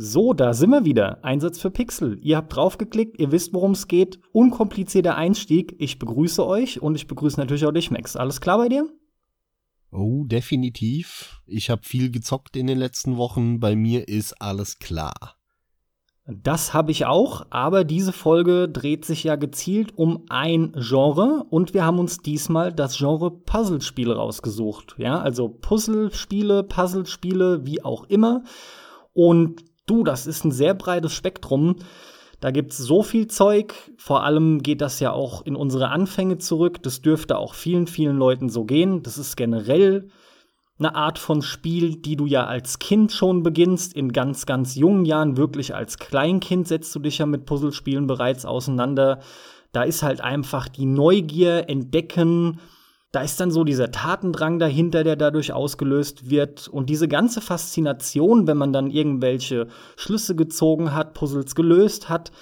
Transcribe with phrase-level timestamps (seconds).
[0.00, 1.24] So, da sind wir wieder.
[1.24, 2.20] Einsatz für Pixel.
[2.22, 4.20] Ihr habt draufgeklickt, ihr wisst, worum es geht.
[4.30, 5.74] Unkomplizierter Einstieg.
[5.80, 8.14] Ich begrüße euch und ich begrüße natürlich auch dich, Max.
[8.14, 8.88] Alles klar bei dir?
[9.90, 11.42] Oh, definitiv.
[11.48, 13.58] Ich habe viel gezockt in den letzten Wochen.
[13.58, 15.34] Bei mir ist alles klar.
[16.26, 21.74] Das habe ich auch, aber diese Folge dreht sich ja gezielt um ein Genre und
[21.74, 24.94] wir haben uns diesmal das Genre Puzzlespiele rausgesucht.
[24.96, 28.44] Ja, also Puzzlespiele, Puzzlespiele, wie auch immer.
[29.12, 31.76] Und du, das ist ein sehr breites Spektrum.
[32.40, 33.74] Da gibt's so viel Zeug.
[33.96, 36.82] Vor allem geht das ja auch in unsere Anfänge zurück.
[36.82, 39.02] Das dürfte auch vielen, vielen Leuten so gehen.
[39.02, 40.08] Das ist generell
[40.78, 43.94] eine Art von Spiel, die du ja als Kind schon beginnst.
[43.94, 48.44] In ganz, ganz jungen Jahren, wirklich als Kleinkind, setzt du dich ja mit Puzzlespielen bereits
[48.44, 49.20] auseinander.
[49.72, 52.60] Da ist halt einfach die Neugier, Entdecken.
[53.10, 56.68] Da ist dann so dieser Tatendrang dahinter, der dadurch ausgelöst wird.
[56.68, 62.32] Und diese ganze Faszination, wenn man dann irgendwelche Schlüsse gezogen hat, Puzzles gelöst hat,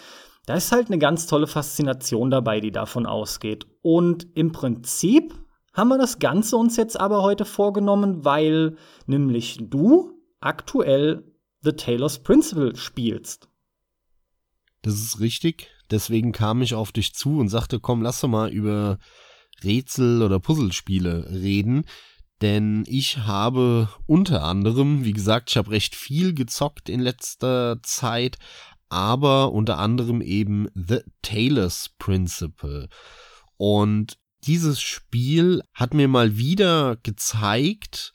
[0.46, 3.66] da ist halt eine ganz tolle Faszination dabei, die davon ausgeht.
[3.82, 5.34] Und im Prinzip
[5.73, 11.24] haben wir das Ganze uns jetzt aber heute vorgenommen, weil nämlich du aktuell
[11.62, 13.48] The Taylor's Principle spielst.
[14.82, 15.68] Das ist richtig.
[15.90, 18.98] Deswegen kam ich auf dich zu und sagte, komm, lass doch mal über
[19.62, 21.85] Rätsel oder Puzzlespiele reden.
[22.43, 28.37] Denn ich habe unter anderem, wie gesagt, ich habe recht viel gezockt in letzter Zeit,
[28.88, 32.88] aber unter anderem eben The Taylor's Principle.
[33.57, 38.13] Und dieses Spiel hat mir mal wieder gezeigt,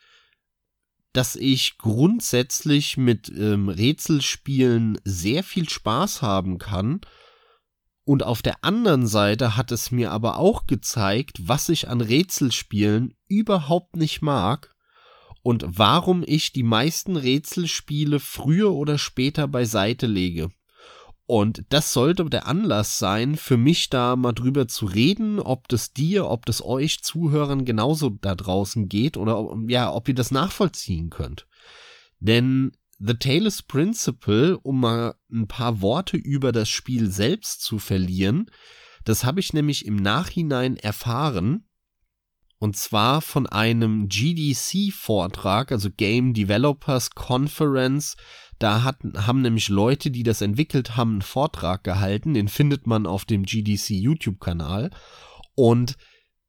[1.14, 7.02] dass ich grundsätzlich mit ähm, Rätselspielen sehr viel Spaß haben kann.
[8.12, 13.14] Und auf der anderen Seite hat es mir aber auch gezeigt, was ich an Rätselspielen
[13.30, 14.76] überhaupt nicht mag
[15.44, 20.50] und warum ich die meisten Rätselspiele früher oder später beiseite lege.
[21.26, 25.94] Und das sollte der Anlass sein, für mich da mal drüber zu reden, ob das
[25.94, 31.12] dir, ob das euch Zuhörern genauso da draußen geht oder ja, ob ihr das nachvollziehen
[31.12, 31.48] könnt.
[32.20, 32.74] Denn
[33.04, 38.52] The Taylor's Principle, um mal ein paar Worte über das Spiel selbst zu verlieren,
[39.04, 41.66] das habe ich nämlich im Nachhinein erfahren.
[42.60, 48.18] Und zwar von einem GDC-Vortrag, also Game Developers Conference
[48.60, 52.36] da hat, haben nämlich Leute, die das entwickelt haben, einen Vortrag gehalten.
[52.36, 54.92] Den findet man auf dem GDC YouTube-Kanal.
[55.56, 55.98] Und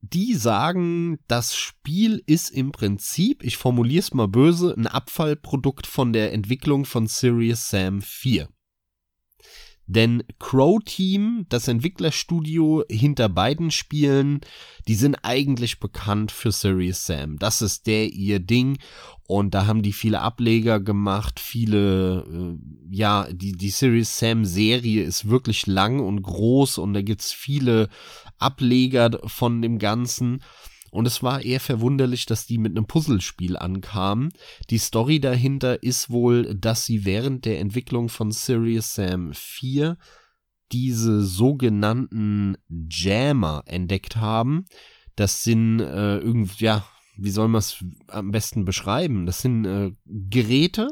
[0.03, 6.13] die sagen, das Spiel ist im Prinzip, ich formuliere es mal böse, ein Abfallprodukt von
[6.13, 8.49] der Entwicklung von Serious Sam 4.
[9.93, 14.41] Denn Crow Team, das Entwicklerstudio hinter beiden Spielen,
[14.89, 17.39] die sind eigentlich bekannt für Serious Sam.
[17.39, 18.79] Das ist der ihr Ding
[19.27, 22.59] und da haben die viele Ableger gemacht, viele, äh,
[22.91, 27.91] ja, die, die Serious Sam Serie ist wirklich lang und groß und da gibt's viele
[28.39, 30.43] Ableger von dem Ganzen.
[30.93, 34.29] Und es war eher verwunderlich, dass die mit einem Puzzlespiel ankamen.
[34.69, 39.97] Die Story dahinter ist wohl, dass sie während der Entwicklung von Serious Sam 4
[40.71, 44.67] diese sogenannten Jammer entdeckt haben.
[45.17, 46.85] Das sind äh, irgendwie, ja,
[47.17, 49.25] wie soll man es am besten beschreiben?
[49.25, 50.89] Das sind äh, Geräte,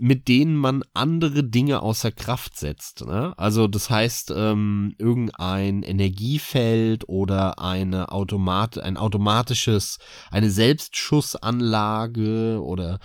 [0.00, 3.04] mit denen man andere Dinge außer Kraft setzt.
[3.04, 3.34] Ne?
[3.36, 9.98] Also das heißt, ähm, irgendein Energiefeld oder eine Automat, ein automatisches,
[10.30, 12.98] eine Selbstschussanlage oder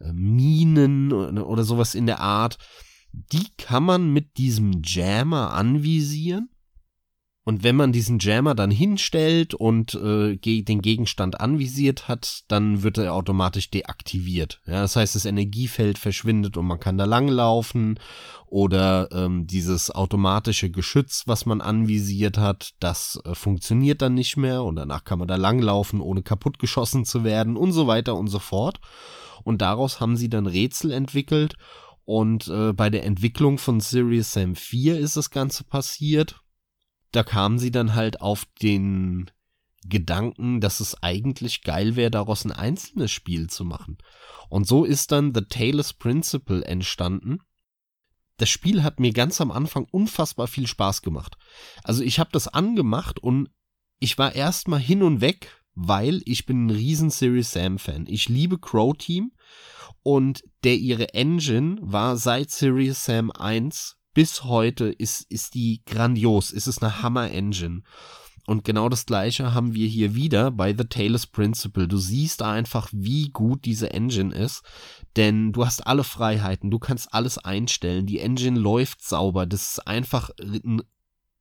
[0.00, 2.58] äh, Minen oder, oder sowas in der Art,
[3.12, 6.48] die kann man mit diesem Jammer anvisieren
[7.42, 12.98] und wenn man diesen Jammer dann hinstellt und äh, den Gegenstand anvisiert hat, dann wird
[12.98, 14.60] er automatisch deaktiviert.
[14.66, 17.98] Ja, das heißt, das Energiefeld verschwindet und man kann da langlaufen.
[18.46, 24.64] Oder ähm, dieses automatische Geschütz, was man anvisiert hat, das äh, funktioniert dann nicht mehr
[24.64, 28.38] und danach kann man da langlaufen, ohne kaputtgeschossen zu werden und so weiter und so
[28.38, 28.80] fort.
[29.44, 31.54] Und daraus haben sie dann Rätsel entwickelt.
[32.04, 36.42] Und äh, bei der Entwicklung von Serious Sam 4 ist das Ganze passiert
[37.12, 39.30] da kamen sie dann halt auf den
[39.84, 43.98] Gedanken, dass es eigentlich geil wäre, daraus ein einzelnes Spiel zu machen.
[44.48, 47.38] Und so ist dann The Taylor's Principle entstanden.
[48.36, 51.36] Das Spiel hat mir ganz am Anfang unfassbar viel Spaß gemacht.
[51.82, 53.50] Also ich habe das angemacht und
[53.98, 58.06] ich war erstmal hin und weg, weil ich bin ein riesen Series Sam Fan.
[58.06, 59.32] Ich liebe Crow Team
[60.02, 66.52] und der ihre Engine war seit Series Sam 1 bis heute ist, ist die grandios.
[66.52, 67.82] Es ist eine Hammer-Engine.
[68.46, 71.86] Und genau das gleiche haben wir hier wieder bei The Talos Principle.
[71.86, 74.62] Du siehst einfach, wie gut diese Engine ist,
[75.16, 79.86] denn du hast alle Freiheiten, du kannst alles einstellen, die Engine läuft sauber, das ist
[79.86, 80.82] einfach ein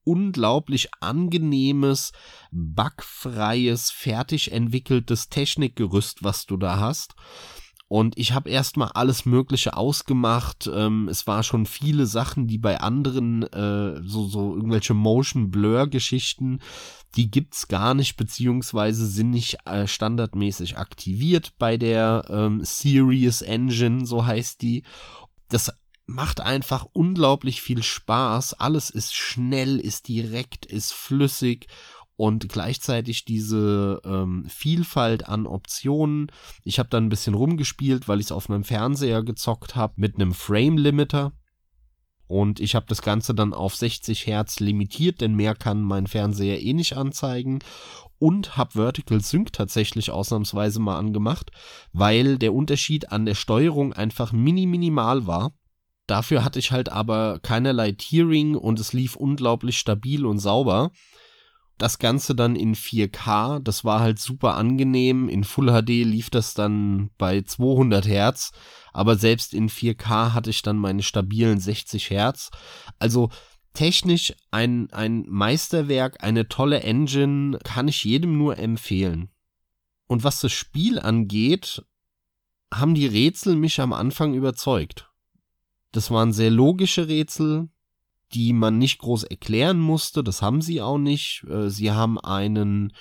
[0.04, 2.12] unglaublich angenehmes,
[2.52, 7.16] bugfreies, fertig entwickeltes Technikgerüst, was du da hast.
[7.90, 10.70] Und ich habe erstmal alles Mögliche ausgemacht.
[10.72, 16.60] Ähm, es war schon viele Sachen, die bei anderen, äh, so, so irgendwelche Motion Blur-Geschichten,
[17.16, 24.06] die gibt's gar nicht, beziehungsweise sind nicht äh, standardmäßig aktiviert bei der ähm, Serious Engine,
[24.06, 24.84] so heißt die.
[25.50, 25.74] Das
[26.06, 28.54] macht einfach unglaublich viel Spaß.
[28.54, 31.68] Alles ist schnell, ist direkt, ist flüssig
[32.20, 36.30] und gleichzeitig diese ähm, Vielfalt an Optionen.
[36.66, 40.16] Ich habe dann ein bisschen rumgespielt, weil ich es auf meinem Fernseher gezockt habe mit
[40.16, 41.32] einem Frame Limiter.
[42.28, 46.62] Und ich habe das Ganze dann auf 60 Hertz limitiert, denn mehr kann mein Fernseher
[46.62, 47.60] eh nicht anzeigen.
[48.18, 51.52] Und habe Vertical Sync tatsächlich ausnahmsweise mal angemacht,
[51.94, 55.54] weil der Unterschied an der Steuerung einfach mini minimal war.
[56.06, 60.92] Dafür hatte ich halt aber keinerlei Tearing und es lief unglaublich stabil und sauber
[61.80, 63.60] das Ganze dann in 4K.
[63.60, 65.30] Das war halt super angenehm.
[65.30, 68.52] In Full HD lief das dann bei 200 Hertz.
[68.94, 72.52] Aber selbst in 4K hatte ich dann meine stabilen 60 Hertz.
[73.00, 73.30] Also
[73.74, 79.30] technisch ein, ein Meisterwerk, eine tolle Engine, kann ich jedem nur empfehlen.
[80.08, 81.84] Und was das Spiel angeht,
[82.74, 85.10] haben die Rätsel mich am Anfang überzeugt.
[85.92, 87.70] Das waren sehr logische Rätsel,
[88.34, 90.24] die man nicht groß erklären musste.
[90.24, 91.46] Das haben sie auch nicht.
[91.50, 92.94] Äh, sie haben einen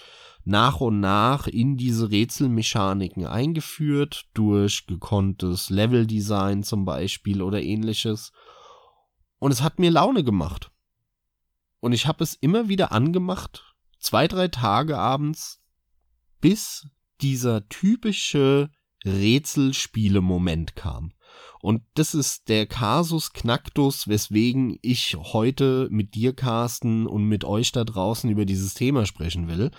[0.45, 8.33] nach und nach in diese Rätselmechaniken eingeführt, durch gekonntes Leveldesign zum Beispiel oder ähnliches.
[9.39, 10.71] Und es hat mir Laune gemacht.
[11.81, 15.61] Und ich habe es immer wieder angemacht, zwei, drei Tage abends,
[16.41, 16.89] bis
[17.21, 18.71] dieser typische
[19.05, 21.13] Rätselspiele-Moment kam.
[21.61, 27.73] Und das ist der Kasus Knacktus, weswegen ich heute mit dir, Carsten, und mit euch
[27.73, 29.71] da draußen über dieses Thema sprechen will.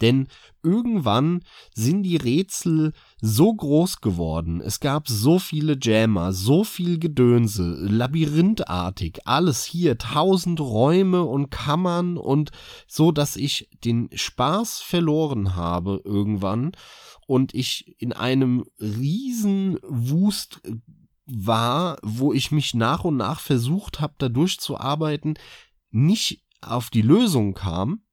[0.00, 0.26] Denn
[0.62, 4.60] irgendwann sind die Rätsel so groß geworden.
[4.60, 12.16] Es gab so viele Jammer, so viel Gedönse, labyrinthartig, alles hier, tausend Räume und Kammern
[12.16, 12.50] und
[12.88, 16.72] so, dass ich den Spaß verloren habe irgendwann
[17.26, 20.60] und ich in einem riesen Wust
[21.26, 25.38] war, wo ich mich nach und nach versucht habe, da durchzuarbeiten,
[25.90, 28.04] nicht auf die Lösung kam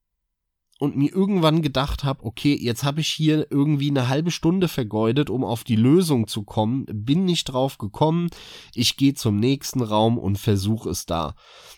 [0.82, 5.30] und mir irgendwann gedacht habe, okay, jetzt habe ich hier irgendwie eine halbe Stunde vergeudet,
[5.30, 8.30] um auf die Lösung zu kommen, bin nicht drauf gekommen,
[8.74, 11.36] ich gehe zum nächsten Raum und versuche es da.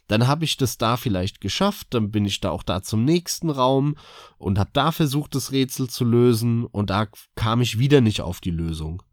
[0.08, 3.50] Dann habe ich das da vielleicht geschafft, dann bin ich da auch da zum nächsten
[3.50, 3.96] Raum
[4.38, 8.40] und habe da versucht, das Rätsel zu lösen und da kam ich wieder nicht auf
[8.40, 9.04] die Lösung.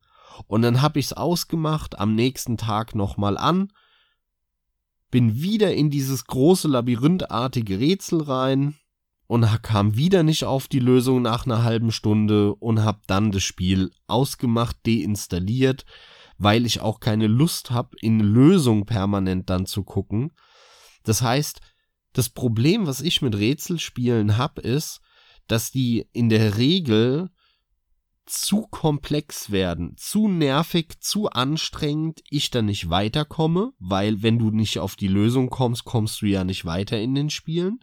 [0.47, 3.73] Und dann habe ich es ausgemacht, am nächsten Tag nochmal an,
[5.11, 8.77] bin wieder in dieses große labyrinthartige Rätsel rein
[9.27, 13.43] und kam wieder nicht auf die Lösung nach einer halben Stunde und habe dann das
[13.43, 15.85] Spiel ausgemacht, deinstalliert,
[16.37, 20.33] weil ich auch keine Lust habe, in Lösung permanent dann zu gucken.
[21.05, 21.61] Das heißt,
[22.13, 25.01] das Problem, was ich mit Rätselspielen habe, ist,
[25.47, 27.31] dass die in der Regel
[28.31, 34.79] zu komplex werden, zu nervig, zu anstrengend, ich dann nicht weiterkomme, weil wenn du nicht
[34.79, 37.81] auf die Lösung kommst, kommst du ja nicht weiter in den Spielen.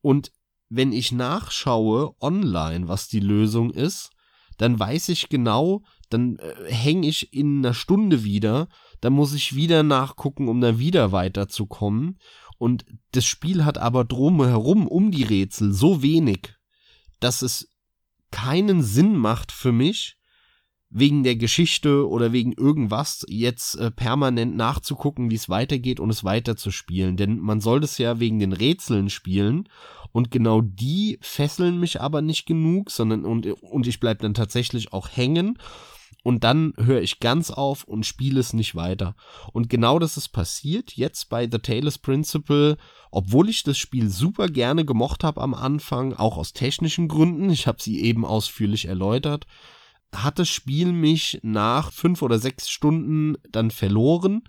[0.00, 0.32] Und
[0.68, 4.10] wenn ich nachschaue online, was die Lösung ist,
[4.58, 8.68] dann weiß ich genau, dann äh, hänge ich in einer Stunde wieder,
[9.00, 12.18] dann muss ich wieder nachgucken, um dann wieder weiterzukommen.
[12.58, 16.54] Und das Spiel hat aber drumherum um die Rätsel so wenig,
[17.18, 17.71] dass es
[18.32, 20.16] keinen Sinn macht für mich,
[20.94, 26.22] wegen der Geschichte oder wegen irgendwas jetzt äh, permanent nachzugucken, wie es weitergeht und es
[26.22, 27.16] weiterzuspielen.
[27.16, 29.68] Denn man soll das ja wegen den Rätseln spielen
[30.12, 34.92] und genau die fesseln mich aber nicht genug, sondern und, und ich bleib dann tatsächlich
[34.92, 35.58] auch hängen
[36.22, 39.16] und dann höre ich ganz auf und spiele es nicht weiter.
[39.52, 42.76] Und genau das ist passiert jetzt bei The Talos Principle,
[43.10, 47.66] obwohl ich das Spiel super gerne gemocht habe am Anfang, auch aus technischen Gründen, ich
[47.66, 49.46] habe sie eben ausführlich erläutert,
[50.14, 54.42] hat das Spiel mich nach fünf oder sechs Stunden dann verloren,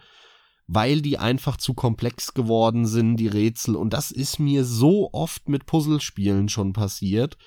[0.68, 3.76] weil die einfach zu komplex geworden sind, die Rätsel.
[3.76, 7.38] Und das ist mir so oft mit Puzzlespielen schon passiert.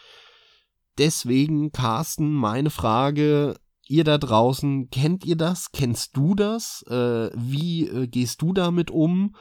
[0.98, 3.56] Deswegen, Carsten, meine Frage,
[3.88, 5.72] ihr da draußen, kennt ihr das?
[5.72, 6.84] Kennst du das?
[6.88, 9.34] Äh, wie äh, gehst du damit um?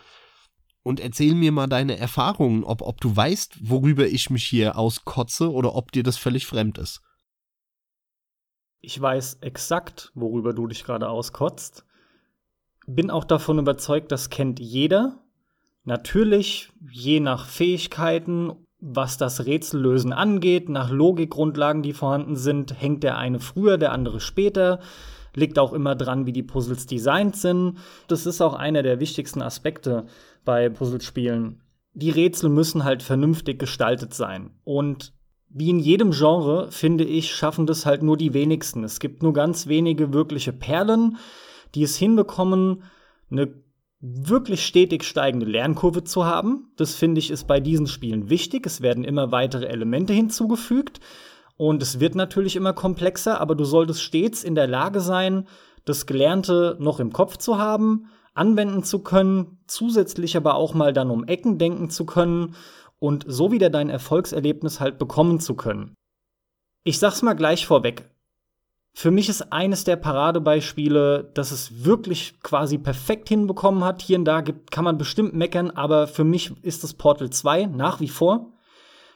[0.85, 5.51] und erzähl mir mal deine Erfahrungen, ob, ob du weißt, worüber ich mich hier auskotze
[5.51, 7.01] oder ob dir das völlig fremd ist.
[8.81, 11.87] Ich weiß exakt, worüber du dich gerade auskotzt.
[12.85, 15.23] Bin auch davon überzeugt, das kennt jeder.
[15.85, 23.17] Natürlich, je nach Fähigkeiten, was das Rätsellösen angeht, nach Logikgrundlagen, die vorhanden sind, hängt der
[23.17, 24.79] eine früher, der andere später.
[25.33, 27.79] Liegt auch immer dran, wie die Puzzles designt sind.
[28.07, 30.05] Das ist auch einer der wichtigsten Aspekte
[30.45, 31.61] bei Puzzlespielen.
[31.93, 34.51] Die Rätsel müssen halt vernünftig gestaltet sein.
[34.63, 35.13] Und
[35.49, 38.83] wie in jedem Genre, finde ich, schaffen das halt nur die wenigsten.
[38.83, 41.17] Es gibt nur ganz wenige wirkliche Perlen,
[41.73, 42.83] die es hinbekommen,
[43.31, 43.64] eine
[43.99, 46.71] wirklich stetig steigende Lernkurve zu haben.
[46.75, 48.65] Das finde ich ist bei diesen Spielen wichtig.
[48.65, 50.99] Es werden immer weitere Elemente hinzugefügt
[51.57, 55.47] und es wird natürlich immer komplexer, aber du solltest stets in der Lage sein,
[55.85, 61.09] das Gelernte noch im Kopf zu haben, anwenden zu können, zusätzlich aber auch mal dann
[61.09, 62.55] um Ecken denken zu können
[62.99, 65.95] und so wieder dein Erfolgserlebnis halt bekommen zu können.
[66.83, 68.09] Ich sag's mal gleich vorweg.
[68.97, 74.01] Für mich ist eines der Paradebeispiele, dass es wirklich quasi perfekt hinbekommen hat.
[74.01, 77.65] Hier und da gibt, kann man bestimmt meckern, aber für mich ist das Portal 2
[77.65, 78.53] nach wie vor.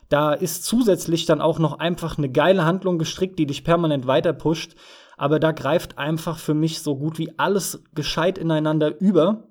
[0.10, 4.34] Da ist zusätzlich dann auch noch einfach eine geile Handlung gestrickt, die dich permanent weiter
[4.34, 4.76] pusht.
[5.16, 9.48] Aber da greift einfach für mich so gut wie alles gescheit ineinander über.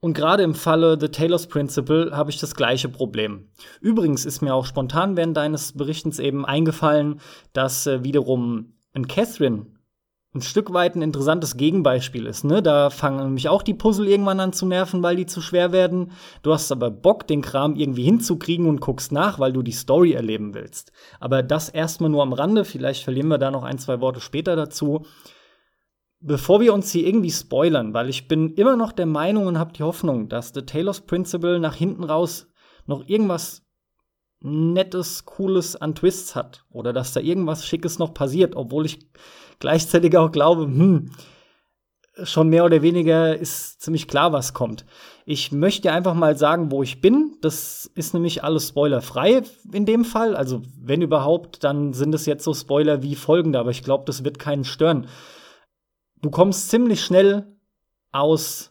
[0.00, 3.48] Und gerade im Falle The Taylor's Principle habe ich das gleiche Problem.
[3.80, 7.20] Übrigens ist mir auch spontan während deines Berichtens eben eingefallen,
[7.54, 9.66] dass äh, wiederum ein Catherine
[10.32, 12.44] ein Stück weit ein interessantes Gegenbeispiel ist.
[12.44, 12.62] Ne?
[12.62, 16.12] Da fangen nämlich auch die Puzzle irgendwann an zu nerven, weil die zu schwer werden.
[16.42, 20.12] Du hast aber Bock, den Kram irgendwie hinzukriegen und guckst nach, weil du die Story
[20.12, 20.92] erleben willst.
[21.18, 22.64] Aber das erstmal nur am Rande.
[22.64, 25.04] Vielleicht verlieren wir da noch ein, zwei Worte später dazu.
[26.20, 29.72] Bevor wir uns hier irgendwie spoilern, weil ich bin immer noch der Meinung und habe
[29.72, 32.46] die Hoffnung, dass The Taylor's Principle nach hinten raus
[32.86, 33.62] noch irgendwas
[34.42, 38.98] Nettes, Cooles an Twists hat oder dass da irgendwas Schickes noch passiert, obwohl ich
[39.58, 41.10] gleichzeitig auch glaube, hm,
[42.24, 44.84] schon mehr oder weniger ist ziemlich klar, was kommt.
[45.24, 47.36] Ich möchte einfach mal sagen, wo ich bin.
[47.40, 49.42] Das ist nämlich alles spoilerfrei
[49.72, 50.34] in dem Fall.
[50.36, 54.24] Also, wenn überhaupt, dann sind es jetzt so Spoiler wie folgende, aber ich glaube, das
[54.24, 55.06] wird keinen stören.
[56.20, 57.56] Du kommst ziemlich schnell
[58.12, 58.69] aus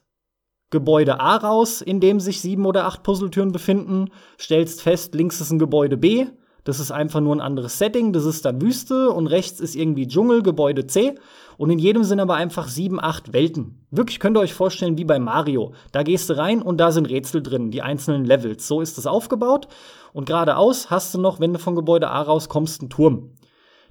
[0.69, 4.09] Gebäude A raus, in dem sich sieben oder acht Puzzletüren befinden,
[4.39, 6.27] stellst fest, links ist ein Gebäude B,
[6.63, 10.07] das ist einfach nur ein anderes Setting, das ist dann Wüste und rechts ist irgendwie
[10.07, 11.15] Dschungel, Gebäude C
[11.57, 13.85] und in jedem sind aber einfach sieben, acht Welten.
[13.89, 15.73] Wirklich könnt ihr euch vorstellen wie bei Mario.
[15.91, 18.67] Da gehst du rein und da sind Rätsel drin, die einzelnen Levels.
[18.67, 19.67] So ist es aufgebaut
[20.13, 23.31] und geradeaus hast du noch, wenn du von Gebäude A rauskommst, einen Turm.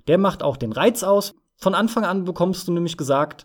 [0.06, 1.34] Der macht auch den Reiz aus.
[1.56, 3.44] Von Anfang an bekommst du nämlich gesagt,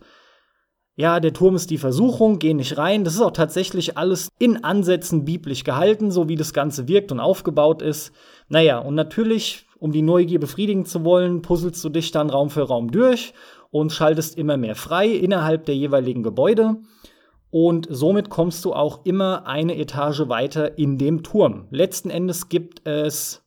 [0.96, 3.04] ja, der Turm ist die Versuchung, geh nicht rein.
[3.04, 7.20] Das ist auch tatsächlich alles in Ansätzen biblisch gehalten, so wie das Ganze wirkt und
[7.20, 8.12] aufgebaut ist.
[8.48, 12.64] Naja, und natürlich, um die Neugier befriedigen zu wollen, puzzelst du dich dann Raum für
[12.64, 13.34] Raum durch
[13.72, 16.78] und schaltest immer mehr frei innerhalb der jeweiligen Gebäude.
[17.50, 21.68] Und somit kommst du auch immer eine Etage weiter in dem Turm.
[21.72, 23.43] Letzten Endes gibt es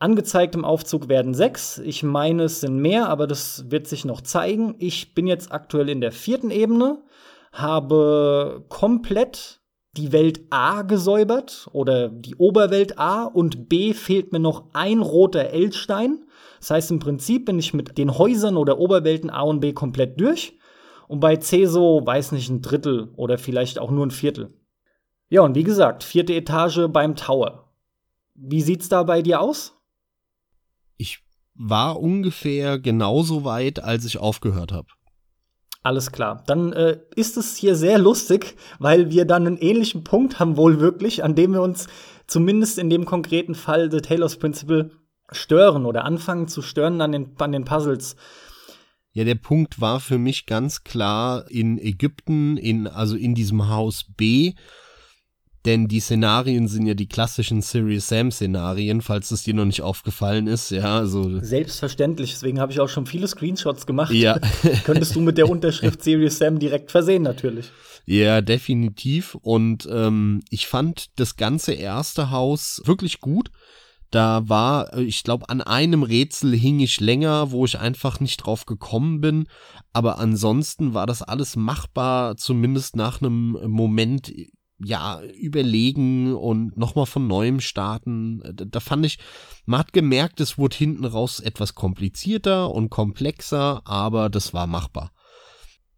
[0.00, 1.78] Angezeigt im Aufzug werden sechs.
[1.78, 4.74] Ich meine, es sind mehr, aber das wird sich noch zeigen.
[4.78, 7.02] Ich bin jetzt aktuell in der vierten Ebene,
[7.52, 9.60] habe komplett
[9.98, 15.50] die Welt A gesäubert oder die Oberwelt A und B fehlt mir noch ein roter
[15.50, 16.24] L-Stein.
[16.60, 20.18] Das heißt, im Prinzip bin ich mit den Häusern oder Oberwelten A und B komplett
[20.18, 20.58] durch.
[21.08, 24.54] Und bei C so, weiß nicht, ein Drittel oder vielleicht auch nur ein Viertel.
[25.28, 27.68] Ja, und wie gesagt, vierte Etage beim Tower.
[28.34, 29.76] Wie sieht's da bei dir aus?
[31.00, 31.20] Ich
[31.54, 34.88] war ungefähr genauso weit, als ich aufgehört habe.
[35.82, 36.44] Alles klar.
[36.46, 40.78] Dann äh, ist es hier sehr lustig, weil wir dann einen ähnlichen Punkt haben, wohl
[40.78, 41.86] wirklich, an dem wir uns
[42.26, 44.90] zumindest in dem konkreten Fall The Taylor's Principle
[45.32, 48.14] stören oder anfangen zu stören an den, an den Puzzles.
[49.12, 54.04] Ja, der Punkt war für mich ganz klar in Ägypten, in, also in diesem Haus
[54.16, 54.52] B,
[55.66, 59.82] denn die Szenarien sind ja die klassischen Serious Sam Szenarien, falls es dir noch nicht
[59.82, 64.12] aufgefallen ist, ja, also Selbstverständlich, deswegen habe ich auch schon viele Screenshots gemacht.
[64.12, 64.38] Ja.
[64.84, 67.70] Könntest du mit der Unterschrift Serious Sam direkt versehen, natürlich.
[68.06, 69.34] Ja, definitiv.
[69.34, 73.50] Und ähm, ich fand das ganze erste Haus wirklich gut.
[74.10, 78.66] Da war, ich glaube, an einem Rätsel hing ich länger, wo ich einfach nicht drauf
[78.66, 79.46] gekommen bin.
[79.92, 84.32] Aber ansonsten war das alles machbar, zumindest nach einem Moment
[84.82, 88.42] ja, überlegen und nochmal von neuem starten.
[88.54, 89.18] Da, da, fand ich,
[89.66, 95.12] man hat gemerkt, es wurde hinten raus etwas komplizierter und komplexer, aber das war machbar.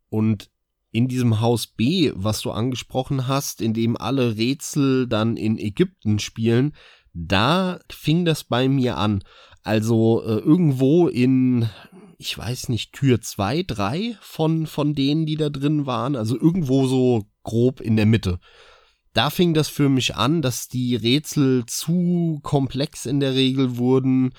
[0.09, 0.51] Und
[0.91, 6.19] in diesem Haus B, was du angesprochen hast, in dem alle Rätsel dann in Ägypten
[6.19, 6.75] spielen,
[7.15, 9.23] da fing das bei mir an.
[9.63, 11.69] Also äh, irgendwo in,
[12.19, 16.87] ich weiß nicht, Tür zwei, drei von, von denen, die da drin waren, also irgendwo
[16.87, 18.39] so grob in der Mitte.
[19.13, 24.33] Da fing das für mich an, dass die Rätsel zu komplex in der Regel wurden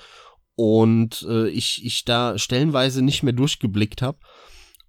[0.56, 4.18] und äh, ich, ich da stellenweise nicht mehr durchgeblickt habe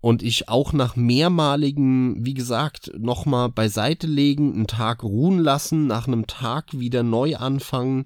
[0.01, 6.07] und ich auch nach mehrmaligen, wie gesagt, nochmal beiseite legen, einen Tag ruhen lassen, nach
[6.07, 8.05] einem Tag wieder neu anfangen,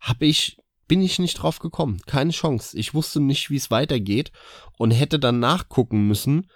[0.00, 2.02] habe ich bin ich nicht drauf gekommen.
[2.06, 2.78] Keine Chance.
[2.78, 4.30] Ich wusste nicht, wie es weitergeht
[4.76, 6.50] und hätte dann nachgucken müssen.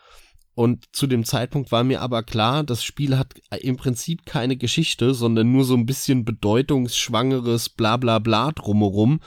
[0.57, 5.13] Und zu dem Zeitpunkt war mir aber klar, das Spiel hat im Prinzip keine Geschichte,
[5.13, 9.21] sondern nur so ein bisschen bedeutungsschwangeres Blablabla bla bla drumherum.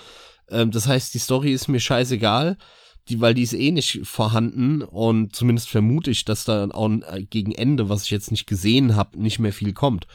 [0.49, 2.57] Ähm, das heißt, die Story ist mir scheißegal,
[3.09, 7.23] die, weil die ist eh nicht vorhanden und zumindest vermute ich, dass da auch äh,
[7.29, 10.07] gegen Ende, was ich jetzt nicht gesehen habe, nicht mehr viel kommt.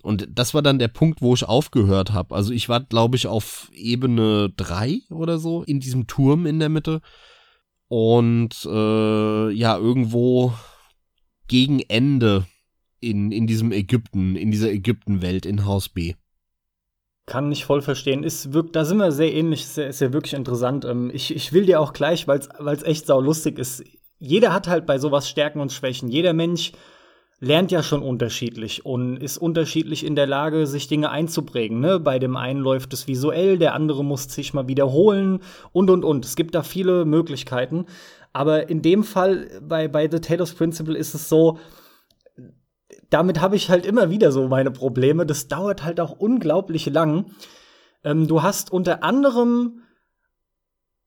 [0.00, 2.36] Und das war dann der Punkt, wo ich aufgehört habe.
[2.36, 6.68] Also ich war, glaube ich, auf Ebene drei oder so in diesem Turm in der
[6.68, 7.00] Mitte.
[7.92, 10.54] Und äh, ja, irgendwo
[11.46, 12.46] gegen Ende
[13.00, 16.14] in, in diesem Ägypten, in dieser Ägyptenwelt in Haus B.
[17.26, 18.24] Kann ich voll verstehen.
[18.24, 20.86] Ist wirkt, da sind wir sehr ähnlich, ist ja, ist ja wirklich interessant.
[20.86, 23.84] Ähm, ich, ich will dir auch gleich, weil es echt sau lustig ist.
[24.18, 26.08] Jeder hat halt bei sowas Stärken und Schwächen.
[26.08, 26.72] Jeder Mensch
[27.42, 31.80] lernt ja schon unterschiedlich und ist unterschiedlich in der Lage, sich Dinge einzuprägen.
[31.80, 31.98] Ne?
[31.98, 35.40] Bei dem einen läuft es visuell, der andere muss sich mal wiederholen
[35.72, 36.24] und und und.
[36.24, 37.86] Es gibt da viele Möglichkeiten.
[38.32, 41.58] Aber in dem Fall bei, bei The Taylor's Principle ist es so,
[43.10, 45.26] damit habe ich halt immer wieder so meine Probleme.
[45.26, 47.32] Das dauert halt auch unglaublich lang.
[48.04, 49.82] Ähm, du hast unter anderem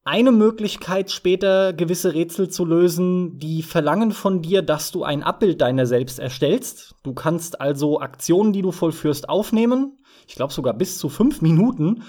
[0.06, 5.62] eine Möglichkeit, später gewisse Rätsel zu lösen, die verlangen von dir, dass du ein Abbild
[5.62, 6.96] deiner selbst erstellst.
[7.02, 9.98] Du kannst also Aktionen, die du vollführst, aufnehmen.
[10.28, 12.04] Ich glaube sogar bis zu fünf Minuten.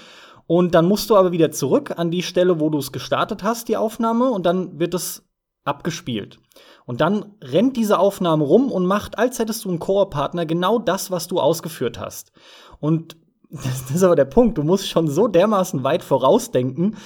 [0.47, 3.69] Und dann musst du aber wieder zurück an die Stelle, wo du es gestartet hast,
[3.69, 5.27] die Aufnahme, und dann wird es
[5.65, 6.39] abgespielt.
[6.85, 11.11] Und dann rennt diese Aufnahme rum und macht, als hättest du einen Core-Partner, genau das,
[11.11, 12.31] was du ausgeführt hast.
[12.79, 13.17] Und
[13.51, 14.59] das ist aber der Punkt.
[14.59, 16.97] Du musst schon so dermaßen weit vorausdenken,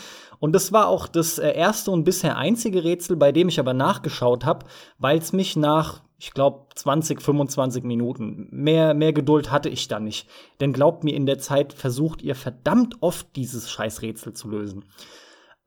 [0.41, 3.75] und das war auch das äh, erste und bisher einzige Rätsel, bei dem ich aber
[3.75, 4.67] nachgeschaut habe,
[4.99, 10.01] weil es mich nach, ich glaube, 20, 25 Minuten, mehr, mehr Geduld hatte ich da
[10.01, 10.29] nicht.
[10.61, 14.87] Denn glaubt mir, in der Zeit versucht ihr verdammt oft dieses Scheißrätsel zu lösen.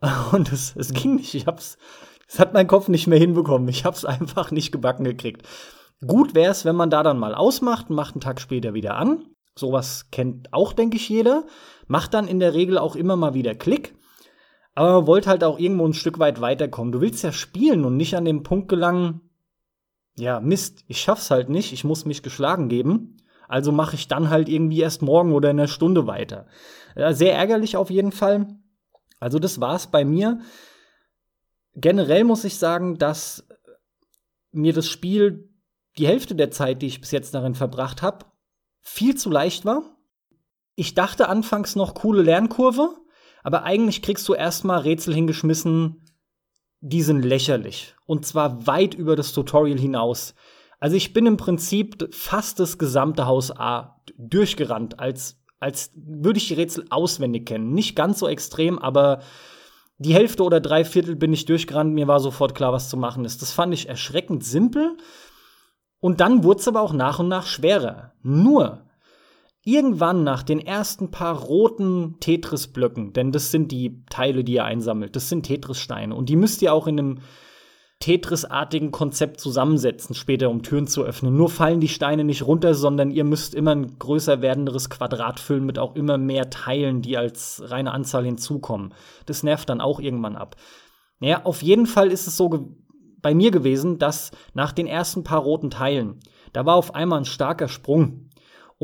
[0.32, 1.36] Und es, es ging nicht.
[1.36, 1.78] Ich hab's,
[2.28, 3.68] es hat mein Kopf nicht mehr hinbekommen.
[3.68, 5.48] Ich hab's einfach nicht gebacken gekriegt.
[6.06, 8.96] Gut wäre es, wenn man da dann mal ausmacht und macht einen Tag später wieder
[8.98, 9.24] an.
[9.56, 11.46] Sowas kennt auch, denke ich, jeder.
[11.86, 13.94] Macht dann in der Regel auch immer mal wieder Klick.
[14.76, 16.92] Aber man wollte halt auch irgendwo ein Stück weit weiterkommen.
[16.92, 19.22] Du willst ja spielen und nicht an den Punkt gelangen,
[20.16, 23.18] ja, Mist, ich schaff's halt nicht, ich muss mich geschlagen geben.
[23.48, 26.48] Also mache ich dann halt irgendwie erst morgen oder in einer Stunde weiter.
[26.96, 28.48] Ja, sehr ärgerlich auf jeden Fall.
[29.20, 30.40] Also das war's bei mir.
[31.76, 33.48] Generell muss ich sagen, dass
[34.52, 35.50] mir das Spiel
[35.98, 38.26] die Hälfte der Zeit, die ich bis jetzt darin verbracht habe,
[38.80, 39.84] viel zu leicht war.
[40.76, 42.96] Ich dachte anfangs noch coole Lernkurve,
[43.44, 46.02] aber eigentlich kriegst du erstmal Rätsel hingeschmissen,
[46.80, 47.96] die sind lächerlich.
[48.06, 50.34] Und zwar weit über das Tutorial hinaus.
[50.80, 56.48] Also ich bin im Prinzip fast das gesamte Haus A durchgerannt, als, als würde ich
[56.48, 57.74] die Rätsel auswendig kennen.
[57.74, 59.20] Nicht ganz so extrem, aber
[59.98, 61.94] die Hälfte oder drei Viertel bin ich durchgerannt.
[61.94, 63.42] Mir war sofort klar, was zu machen ist.
[63.42, 64.98] Das fand ich erschreckend simpel.
[66.00, 68.12] Und dann wurde es aber auch nach und nach schwerer.
[68.22, 68.83] Nur,
[69.66, 75.16] Irgendwann nach den ersten paar roten Tetris-Blöcken, denn das sind die Teile, die ihr einsammelt,
[75.16, 77.20] das sind Tetris-Steine und die müsst ihr auch in einem
[78.04, 81.38] Tetris-artigen Konzept zusammensetzen, später um Türen zu öffnen.
[81.38, 85.66] Nur fallen die Steine nicht runter, sondern ihr müsst immer ein größer werdenderes Quadrat füllen
[85.66, 88.94] mit auch immer mehr Teilen, die als reine Anzahl hinzukommen.
[89.26, 90.58] Das nervt dann auch irgendwann ab.
[91.20, 92.76] Naja, auf jeden Fall ist es so
[93.22, 96.20] bei mir gewesen, dass nach den ersten paar roten Teilen,
[96.52, 98.30] da war auf einmal ein starker Sprung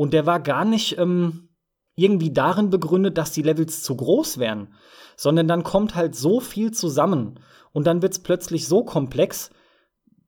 [0.00, 1.50] und der war gar nicht ähm,
[1.94, 4.72] irgendwie darin begründet, dass die Levels zu groß wären,
[5.14, 7.38] sondern dann kommt halt so viel zusammen
[7.72, 9.50] und dann wird es plötzlich so komplex,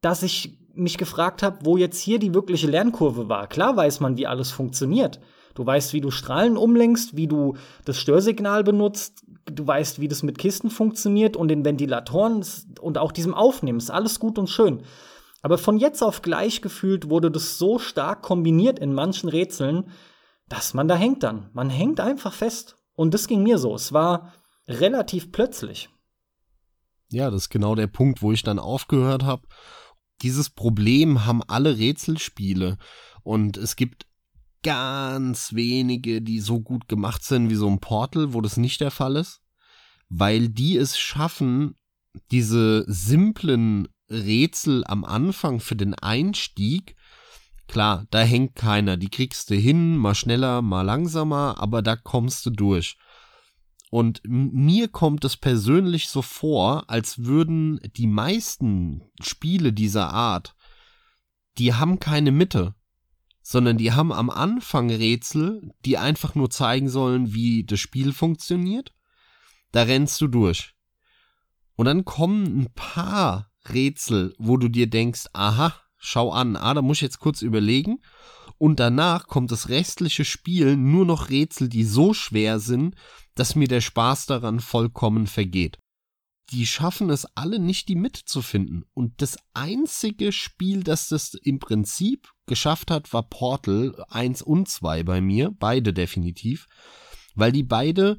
[0.03, 3.47] dass ich mich gefragt habe, wo jetzt hier die wirkliche Lernkurve war.
[3.47, 5.21] Klar weiß man, wie alles funktioniert.
[5.55, 7.55] Du weißt, wie du Strahlen umlenkst, wie du
[7.87, 12.45] das Störsignal benutzt, du weißt, wie das mit Kisten funktioniert und den Ventilatoren
[12.79, 13.79] und auch diesem Aufnehmen.
[13.79, 14.83] Ist alles gut und schön.
[15.43, 19.91] Aber von jetzt auf gleich gefühlt wurde das so stark kombiniert in manchen Rätseln,
[20.49, 21.51] dass man da hängt dann.
[21.53, 22.77] Man hängt einfach fest.
[22.95, 23.75] Und das ging mir so.
[23.75, 24.33] Es war
[24.69, 25.89] relativ plötzlich.
[27.11, 29.43] Ja, das ist genau der Punkt, wo ich dann aufgehört habe.
[30.23, 32.79] dieses Problem haben alle Rätselspiele
[33.25, 34.07] und es gibt
[34.63, 38.93] ganz wenige, die so gut gemacht sind wie so ein Portal, wo das nicht der
[38.93, 39.41] Fall ist,
[40.09, 41.75] weil die es schaffen,
[42.31, 46.97] diese simplen Rätsel am Anfang für den Einstieg,
[47.67, 52.45] klar, da hängt keiner, die kriegst du hin, mal schneller, mal langsamer, aber da kommst
[52.47, 52.97] du durch.
[53.91, 60.55] Und mir kommt es persönlich so vor, als würden die meisten Spiele dieser Art,
[61.59, 62.75] die haben keine Mitte,
[63.43, 68.95] sondern die haben am Anfang Rätsel, die einfach nur zeigen sollen, wie das Spiel funktioniert.
[69.73, 70.75] Da rennst du durch.
[71.75, 76.83] Und dann kommen ein paar Rätsel, wo du dir denkst, aha, schau an, ah, da
[76.83, 77.99] muss ich jetzt kurz überlegen.
[78.59, 82.95] Und danach kommt das restliche Spiel nur noch Rätsel, die so schwer sind,
[83.35, 85.79] dass mir der Spaß daran vollkommen vergeht.
[86.51, 88.85] Die schaffen es alle nicht, die mitzufinden.
[88.93, 95.03] Und das einzige Spiel, das das im Prinzip geschafft hat, war Portal 1 und 2
[95.03, 95.51] bei mir.
[95.59, 96.67] Beide definitiv.
[97.35, 98.19] Weil die beide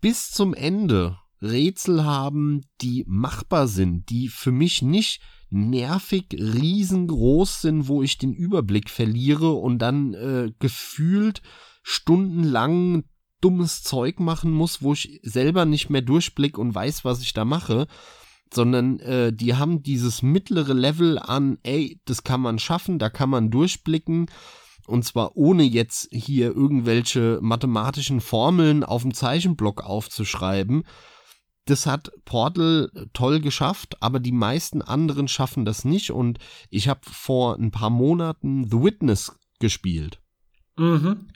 [0.00, 5.20] bis zum Ende Rätsel haben, die machbar sind, die für mich nicht
[5.50, 11.40] nervig riesengroß sind, wo ich den Überblick verliere und dann äh, gefühlt
[11.82, 13.04] stundenlang
[13.40, 17.44] dummes Zeug machen muss, wo ich selber nicht mehr durchblick und weiß, was ich da
[17.44, 17.86] mache,
[18.52, 23.30] sondern äh, die haben dieses mittlere Level an, ey, das kann man schaffen, da kann
[23.30, 24.26] man durchblicken
[24.86, 30.84] und zwar ohne jetzt hier irgendwelche mathematischen Formeln auf dem Zeichenblock aufzuschreiben.
[31.68, 36.10] Das hat Portal toll geschafft, aber die meisten anderen schaffen das nicht.
[36.10, 36.38] Und
[36.70, 40.18] ich habe vor ein paar Monaten The Witness gespielt.
[40.78, 41.28] Mhm.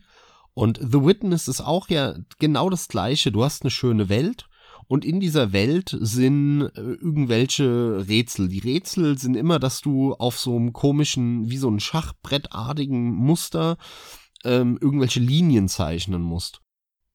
[0.55, 3.31] Und The Witness ist auch ja genau das gleiche.
[3.31, 4.49] Du hast eine schöne Welt
[4.88, 8.49] und in dieser Welt sind äh, irgendwelche Rätsel.
[8.49, 13.77] Die Rätsel sind immer, dass du auf so einem komischen, wie so ein Schachbrettartigen Muster
[14.45, 16.62] ähm, irgendwelche Linien zeichnen musst.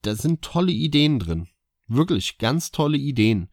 [0.03, 1.47] Da sind tolle Ideen drin.
[1.87, 3.49] Wirklich ganz tolle Ideen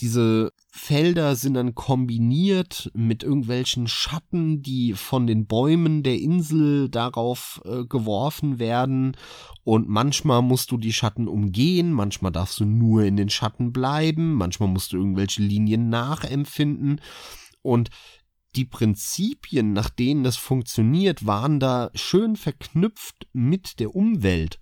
[0.00, 7.60] diese Felder sind dann kombiniert mit irgendwelchen Schatten, die von den Bäumen der Insel darauf
[7.64, 9.16] äh, geworfen werden.
[9.64, 14.34] Und manchmal musst du die Schatten umgehen, manchmal darfst du nur in den Schatten bleiben,
[14.34, 17.00] manchmal musst du irgendwelche Linien nachempfinden.
[17.62, 17.90] Und
[18.54, 24.60] die Prinzipien, nach denen das funktioniert, waren da schön verknüpft mit der Umwelt.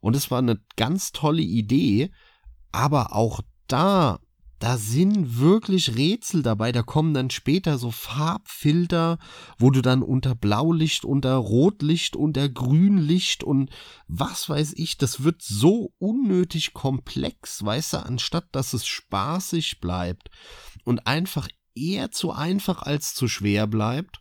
[0.00, 2.10] Und es war eine ganz tolle Idee,
[2.72, 4.18] aber auch da
[4.58, 6.72] da sind wirklich Rätsel dabei.
[6.72, 9.18] Da kommen dann später so Farbfilter,
[9.58, 13.70] wo du dann unter Blaulicht, unter Rotlicht, unter Grünlicht und
[14.08, 20.30] was weiß ich, das wird so unnötig komplex, weißt du, anstatt dass es spaßig bleibt
[20.84, 24.20] und einfach eher zu einfach als zu schwer bleibt.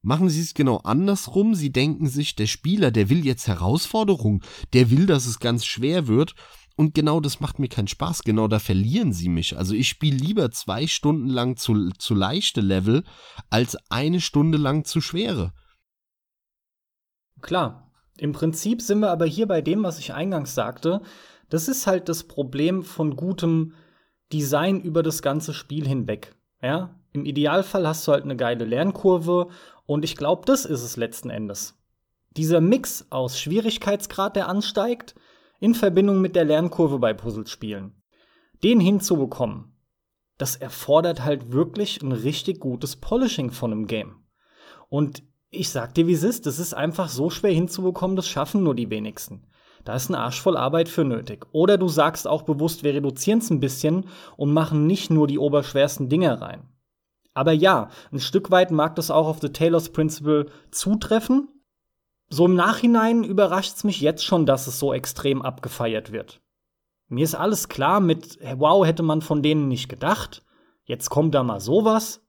[0.00, 1.54] Machen Sie es genau andersrum.
[1.56, 6.06] Sie denken sich, der Spieler, der will jetzt Herausforderung, der will, dass es ganz schwer
[6.06, 6.34] wird
[6.78, 8.22] und genau das macht mir keinen Spaß.
[8.22, 9.58] Genau da verlieren sie mich.
[9.58, 13.02] Also ich spiele lieber zwei Stunden lang zu, zu leichte Level
[13.50, 15.52] als eine Stunde lang zu schwere.
[17.42, 17.90] Klar.
[18.16, 21.02] Im Prinzip sind wir aber hier bei dem, was ich eingangs sagte.
[21.48, 23.74] Das ist halt das Problem von gutem
[24.32, 26.36] Design über das ganze Spiel hinweg.
[26.62, 26.94] Ja?
[27.12, 29.48] Im Idealfall hast du halt eine geile Lernkurve
[29.84, 31.74] und ich glaube, das ist es letzten Endes.
[32.36, 35.16] Dieser Mix aus Schwierigkeitsgrad, der ansteigt,
[35.60, 38.02] in Verbindung mit der Lernkurve bei Puzzlespielen.
[38.62, 39.76] Den hinzubekommen,
[40.36, 44.24] das erfordert halt wirklich ein richtig gutes Polishing von einem Game.
[44.88, 48.62] Und ich sag dir, wie es ist, das ist einfach so schwer hinzubekommen, das schaffen
[48.62, 49.46] nur die wenigsten.
[49.84, 51.46] Da ist ein Arsch voll Arbeit für nötig.
[51.52, 55.38] Oder du sagst auch bewusst, wir reduzieren es ein bisschen und machen nicht nur die
[55.38, 56.68] oberschwersten Dinge rein.
[57.34, 61.48] Aber ja, ein Stück weit mag das auch auf The Taylor's Principle zutreffen,
[62.28, 66.40] so im Nachhinein überrascht es mich jetzt schon, dass es so extrem abgefeiert wird.
[67.08, 70.44] Mir ist alles klar mit, wow, hätte man von denen nicht gedacht.
[70.84, 72.22] Jetzt kommt da mal sowas.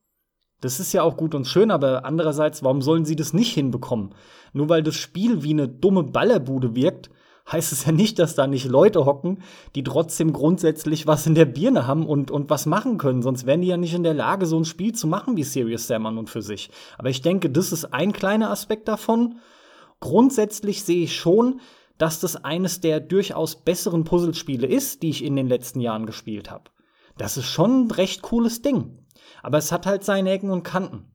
[0.62, 4.14] Das ist ja auch gut und schön, aber andererseits, warum sollen sie das nicht hinbekommen?
[4.54, 7.10] Nur weil das Spiel wie eine dumme Ballerbude wirkt,
[7.52, 9.42] heißt es ja nicht, dass da nicht Leute hocken,
[9.76, 13.22] die trotzdem grundsätzlich was in der Birne haben und, und was machen können.
[13.22, 15.88] Sonst wären die ja nicht in der Lage, so ein Spiel zu machen wie Serious
[15.88, 16.70] Sam an und für sich.
[16.98, 19.40] Aber ich denke, das ist ein kleiner Aspekt davon.
[20.00, 21.60] Grundsätzlich sehe ich schon,
[21.98, 26.50] dass das eines der durchaus besseren Puzzlespiele ist, die ich in den letzten Jahren gespielt
[26.50, 26.72] habe.
[27.18, 29.06] Das ist schon ein recht cooles Ding.
[29.44, 31.12] Aber es hat halt seine Ecken und Kanten.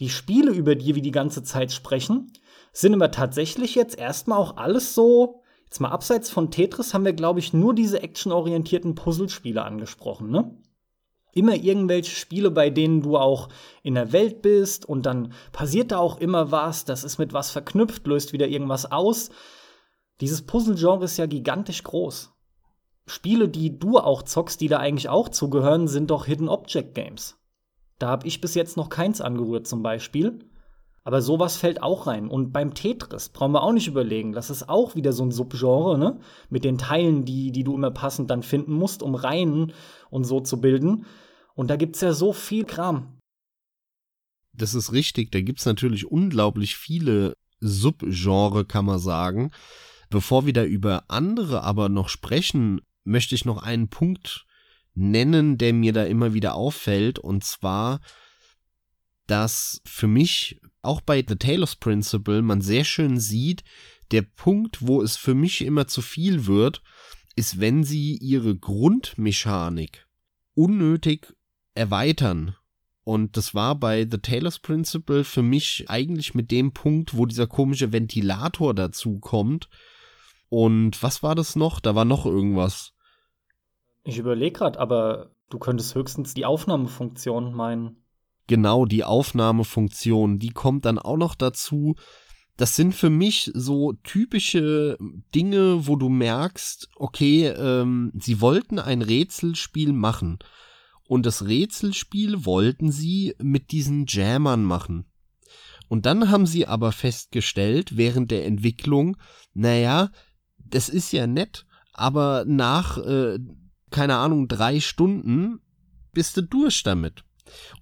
[0.00, 2.32] Die Spiele, über die wir die ganze Zeit sprechen,
[2.72, 5.42] sind aber tatsächlich jetzt erstmal auch alles so.
[5.64, 10.56] Jetzt mal abseits von Tetris haben wir, glaube ich, nur diese actionorientierten Puzzlespiele angesprochen, ne?
[11.36, 13.48] Immer irgendwelche Spiele, bei denen du auch
[13.82, 17.50] in der Welt bist und dann passiert da auch immer was, das ist mit was
[17.50, 19.30] verknüpft, löst wieder irgendwas aus.
[20.20, 22.32] Dieses Puzzle-Genre ist ja gigantisch groß.
[23.06, 27.38] Spiele, die du auch zockst, die da eigentlich auch zugehören, sind doch Hidden Object Games.
[27.98, 30.40] Da habe ich bis jetzt noch keins angerührt zum Beispiel.
[31.06, 32.28] Aber sowas fällt auch rein.
[32.28, 34.32] Und beim Tetris brauchen wir auch nicht überlegen.
[34.32, 36.18] Das ist auch wieder so ein Subgenre, ne?
[36.50, 39.72] Mit den Teilen, die, die du immer passend dann finden musst, um Reihen
[40.10, 41.06] und so zu bilden.
[41.56, 43.18] Und da gibt's ja so viel Kram.
[44.52, 45.32] Das ist richtig.
[45.32, 49.50] Da gibt's natürlich unglaublich viele Subgenre, kann man sagen.
[50.10, 54.46] Bevor wir da über andere aber noch sprechen, möchte ich noch einen Punkt
[54.94, 57.18] nennen, der mir da immer wieder auffällt.
[57.18, 58.00] Und zwar,
[59.26, 63.64] dass für mich auch bei The Talos Principle man sehr schön sieht,
[64.10, 66.82] der Punkt, wo es für mich immer zu viel wird,
[67.34, 70.06] ist, wenn sie ihre Grundmechanik
[70.54, 71.35] unnötig
[71.76, 72.56] erweitern.
[73.04, 77.46] Und das war bei The Talos Principle für mich eigentlich mit dem Punkt, wo dieser
[77.46, 79.68] komische Ventilator dazu kommt.
[80.48, 81.78] Und was war das noch?
[81.78, 82.94] Da war noch irgendwas.
[84.02, 87.96] Ich überlege gerade, aber du könntest höchstens die Aufnahmefunktion meinen.
[88.46, 91.96] Genau, die Aufnahmefunktion, die kommt dann auch noch dazu.
[92.56, 94.96] Das sind für mich so typische
[95.34, 100.38] Dinge, wo du merkst, okay, ähm, sie wollten ein Rätselspiel machen.
[101.08, 105.06] Und das Rätselspiel wollten sie mit diesen Jammern machen.
[105.88, 109.16] Und dann haben sie aber festgestellt, während der Entwicklung,
[109.54, 110.10] naja,
[110.58, 113.38] das ist ja nett, aber nach, äh,
[113.90, 115.60] keine Ahnung, drei Stunden
[116.12, 117.22] bist du durch damit.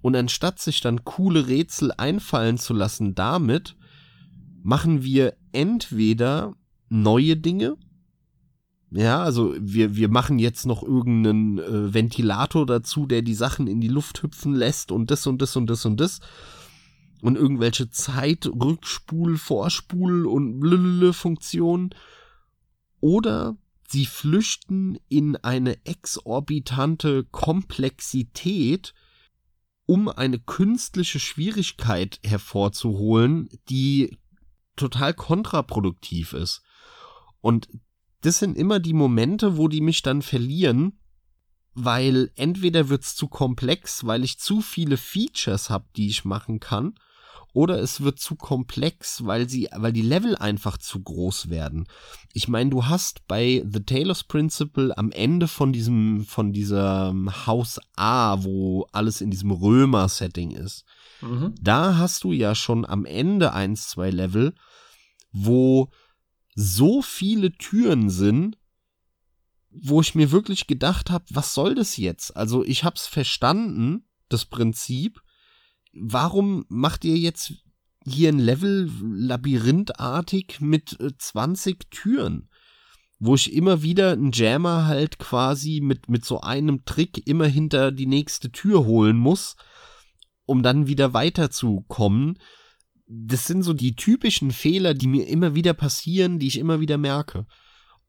[0.01, 3.75] Und anstatt sich dann coole Rätsel einfallen zu lassen damit,
[4.61, 6.53] machen wir entweder
[6.89, 7.77] neue Dinge,
[8.91, 13.81] ja, also wir, wir machen jetzt noch irgendeinen äh, Ventilator dazu, der die Sachen in
[13.81, 16.19] die Luft hüpfen lässt und das und das und das und das.
[17.21, 21.95] Und irgendwelche Zeitrückspul, Vorspul und blablabla Funktionen.
[22.99, 28.93] Oder sie flüchten in eine exorbitante Komplexität,
[29.87, 34.17] um eine künstliche Schwierigkeit hervorzuholen, die
[34.75, 36.61] total kontraproduktiv ist.
[37.41, 37.67] Und
[38.25, 40.99] das sind immer die Momente, wo die mich dann verlieren,
[41.75, 46.95] weil entweder wird's zu komplex, weil ich zu viele Features habe, die ich machen kann,
[47.53, 51.87] oder es wird zu komplex, weil sie, weil die Level einfach zu groß werden.
[52.33, 57.79] Ich meine, du hast bei The Talos Principle am Ende von diesem, von diesem Haus
[57.95, 60.83] A, wo alles in diesem Römer-Setting ist,
[61.21, 61.53] mhm.
[61.61, 64.53] da hast du ja schon am Ende eins, zwei Level,
[65.31, 65.91] wo
[66.55, 68.57] so viele Türen sind,
[69.69, 72.35] wo ich mir wirklich gedacht habe, was soll das jetzt?
[72.35, 75.21] Also ich hab's verstanden, das Prinzip,
[75.93, 77.53] warum macht ihr jetzt
[78.05, 82.49] hier ein Level labyrinthartig mit 20 äh, Türen?
[83.19, 87.91] Wo ich immer wieder einen Jammer halt quasi mit, mit so einem Trick immer hinter
[87.91, 89.55] die nächste Tür holen muss,
[90.45, 92.39] um dann wieder weiterzukommen.
[93.07, 96.97] Das sind so die typischen Fehler, die mir immer wieder passieren, die ich immer wieder
[96.97, 97.45] merke.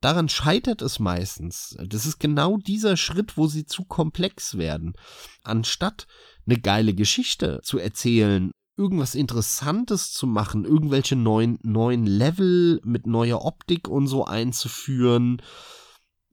[0.00, 1.76] Daran scheitert es meistens.
[1.84, 4.94] Das ist genau dieser Schritt, wo sie zu komplex werden.
[5.42, 6.06] Anstatt
[6.46, 13.44] eine geile Geschichte zu erzählen, irgendwas Interessantes zu machen, irgendwelche neuen, neuen Level mit neuer
[13.44, 15.42] Optik und so einzuführen,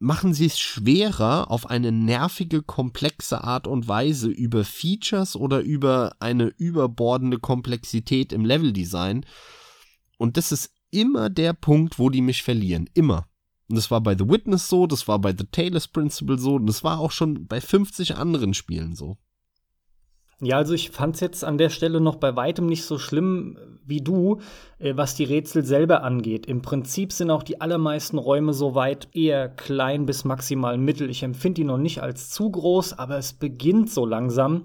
[0.04, 6.18] machen sie es schwerer, auf eine nervige, komplexe Art und Weise über Features oder über
[6.20, 9.26] eine überbordende Komplexität im Leveldesign.
[10.18, 12.89] Und das ist immer der Punkt, wo die mich verlieren.
[12.94, 13.28] Immer.
[13.70, 16.66] Und das war bei The Witness so, das war bei The Taylor's Principle so, und
[16.66, 19.18] das war auch schon bei 50 anderen Spielen so.
[20.43, 23.58] Ja, also ich fand es jetzt an der Stelle noch bei weitem nicht so schlimm
[23.86, 24.39] wie du,
[24.77, 26.45] äh, was die Rätsel selber angeht.
[26.45, 31.10] Im Prinzip sind auch die allermeisten Räume soweit eher klein bis maximal mittel.
[31.10, 34.63] Ich empfinde die noch nicht als zu groß, aber es beginnt so langsam.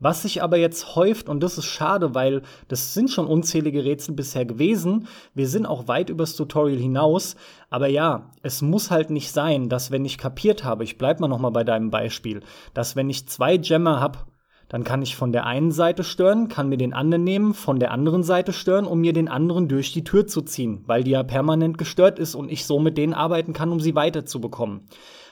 [0.00, 4.16] Was sich aber jetzt häuft, und das ist schade, weil das sind schon unzählige Rätsel
[4.16, 5.06] bisher gewesen.
[5.32, 7.36] Wir sind auch weit übers Tutorial hinaus.
[7.70, 11.28] Aber ja, es muss halt nicht sein, dass wenn ich kapiert habe, ich bleib mal
[11.28, 12.40] noch mal bei deinem Beispiel,
[12.74, 14.26] dass wenn ich zwei Gemmer hab
[14.72, 17.90] dann kann ich von der einen Seite stören, kann mir den anderen nehmen, von der
[17.90, 21.22] anderen Seite stören, um mir den anderen durch die Tür zu ziehen, weil die ja
[21.22, 24.88] permanent gestört ist und ich so mit denen arbeiten kann, um sie weiterzubekommen.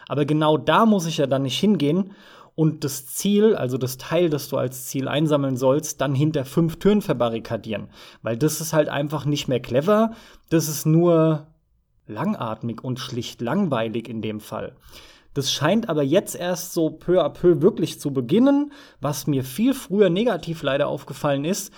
[0.08, 2.12] Aber genau da muss ich ja dann nicht hingehen
[2.54, 6.78] und das Ziel, also das Teil, das du als Ziel einsammeln sollst, dann hinter fünf
[6.78, 7.88] Türen verbarrikadieren.
[8.20, 10.10] Weil das ist halt einfach nicht mehr clever,
[10.50, 11.46] das ist nur
[12.06, 14.76] langatmig und schlicht langweilig in dem Fall.
[15.34, 19.74] Das scheint aber jetzt erst so peu à peu wirklich zu beginnen, was mir viel
[19.74, 21.72] früher negativ leider aufgefallen ist,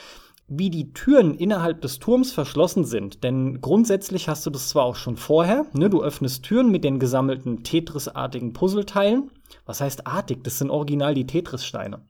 [0.48, 3.24] wie die Türen innerhalb des Turms verschlossen sind.
[3.24, 5.88] Denn grundsätzlich hast du das zwar auch schon vorher, ne?
[5.88, 9.30] du öffnest Türen mit den gesammelten Tetris-artigen Puzzleteilen.
[9.66, 10.44] Was heißt artig?
[10.44, 12.02] Das sind original die Tetris-Steine.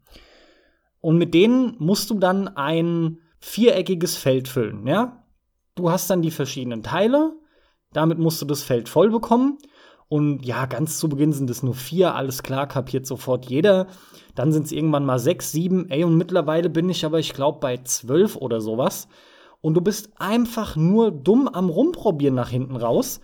[1.01, 5.25] Und mit denen musst du dann ein viereckiges Feld füllen, ja?
[5.75, 7.33] Du hast dann die verschiedenen Teile,
[7.93, 9.59] damit musst du das Feld voll bekommen.
[10.13, 13.87] Und ja, ganz zu Beginn sind es nur vier, alles klar, kapiert sofort jeder.
[14.35, 17.61] Dann sind es irgendwann mal sechs, sieben, ey, und mittlerweile bin ich aber, ich glaube,
[17.61, 19.09] bei zwölf oder sowas.
[19.63, 23.23] Und du bist einfach nur dumm am Rumprobieren nach hinten raus,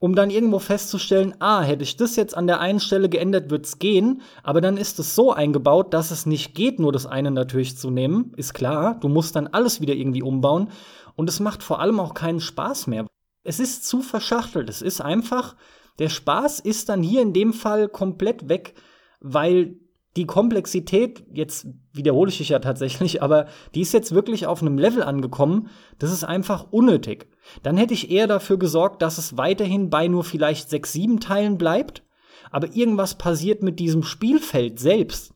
[0.00, 3.78] um dann irgendwo festzustellen, ah, hätte ich das jetzt an der einen Stelle geändert, wird's
[3.78, 7.78] gehen, aber dann ist es so eingebaut, dass es nicht geht, nur das eine natürlich
[7.78, 10.68] zu nehmen, ist klar, du musst dann alles wieder irgendwie umbauen
[11.16, 13.06] und es macht vor allem auch keinen Spaß mehr.
[13.44, 15.56] Es ist zu verschachtelt, es ist einfach,
[15.98, 18.74] der Spaß ist dann hier in dem Fall komplett weg,
[19.20, 19.76] weil
[20.16, 24.78] die Komplexität, jetzt wiederhole ich dich ja tatsächlich, aber die ist jetzt wirklich auf einem
[24.78, 27.28] Level angekommen, das ist einfach unnötig.
[27.62, 31.56] Dann hätte ich eher dafür gesorgt, dass es weiterhin bei nur vielleicht sechs, sieben Teilen
[31.56, 32.02] bleibt,
[32.50, 35.34] aber irgendwas passiert mit diesem Spielfeld selbst.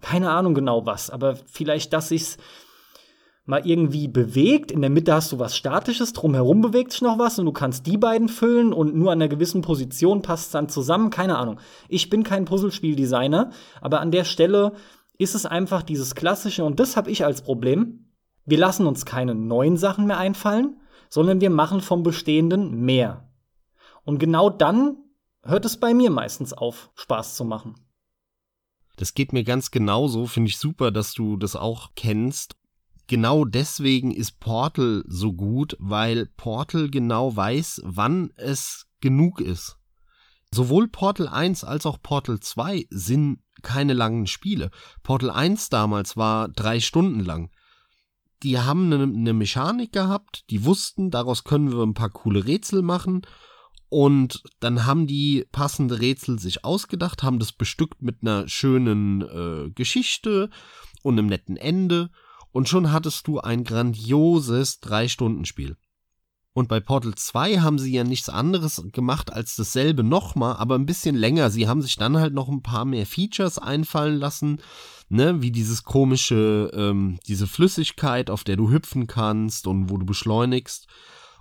[0.00, 2.38] Keine Ahnung genau was, aber vielleicht, dass ich's
[3.48, 4.70] mal irgendwie bewegt.
[4.70, 7.86] In der Mitte hast du was Statisches, drumherum bewegt sich noch was und du kannst
[7.86, 11.08] die beiden füllen und nur an einer gewissen Position passt es dann zusammen.
[11.08, 11.58] Keine Ahnung.
[11.88, 14.74] Ich bin kein Puzzlespieldesigner, aber an der Stelle
[15.16, 18.12] ist es einfach dieses Klassische und das habe ich als Problem.
[18.44, 20.76] Wir lassen uns keine neuen Sachen mehr einfallen,
[21.08, 23.30] sondern wir machen vom Bestehenden mehr.
[24.04, 24.98] Und genau dann
[25.42, 27.76] hört es bei mir meistens auf, Spaß zu machen.
[28.96, 32.58] Das geht mir ganz genauso, finde ich super, dass du das auch kennst
[33.08, 39.76] genau deswegen ist Portal so gut, weil Portal genau weiß, wann es genug ist.
[40.52, 44.70] Sowohl Portal 1 als auch Portal 2 sind keine langen Spiele.
[45.02, 47.50] Portal 1 damals war drei Stunden lang.
[48.42, 52.82] Die haben eine, eine Mechanik gehabt, die wussten, daraus können wir ein paar coole Rätsel
[52.82, 53.22] machen.
[53.90, 59.70] Und dann haben die passende Rätsel sich ausgedacht, haben das bestückt mit einer schönen äh,
[59.70, 60.50] Geschichte
[61.02, 62.10] und einem netten Ende
[62.52, 65.76] und schon hattest du ein grandioses Drei-Stunden-Spiel.
[66.58, 70.86] Und bei Portal 2 haben sie ja nichts anderes gemacht als dasselbe nochmal, aber ein
[70.86, 71.50] bisschen länger.
[71.50, 74.60] Sie haben sich dann halt noch ein paar mehr Features einfallen lassen,
[75.08, 80.06] ne, wie dieses komische, ähm, diese Flüssigkeit, auf der du hüpfen kannst und wo du
[80.06, 80.88] beschleunigst,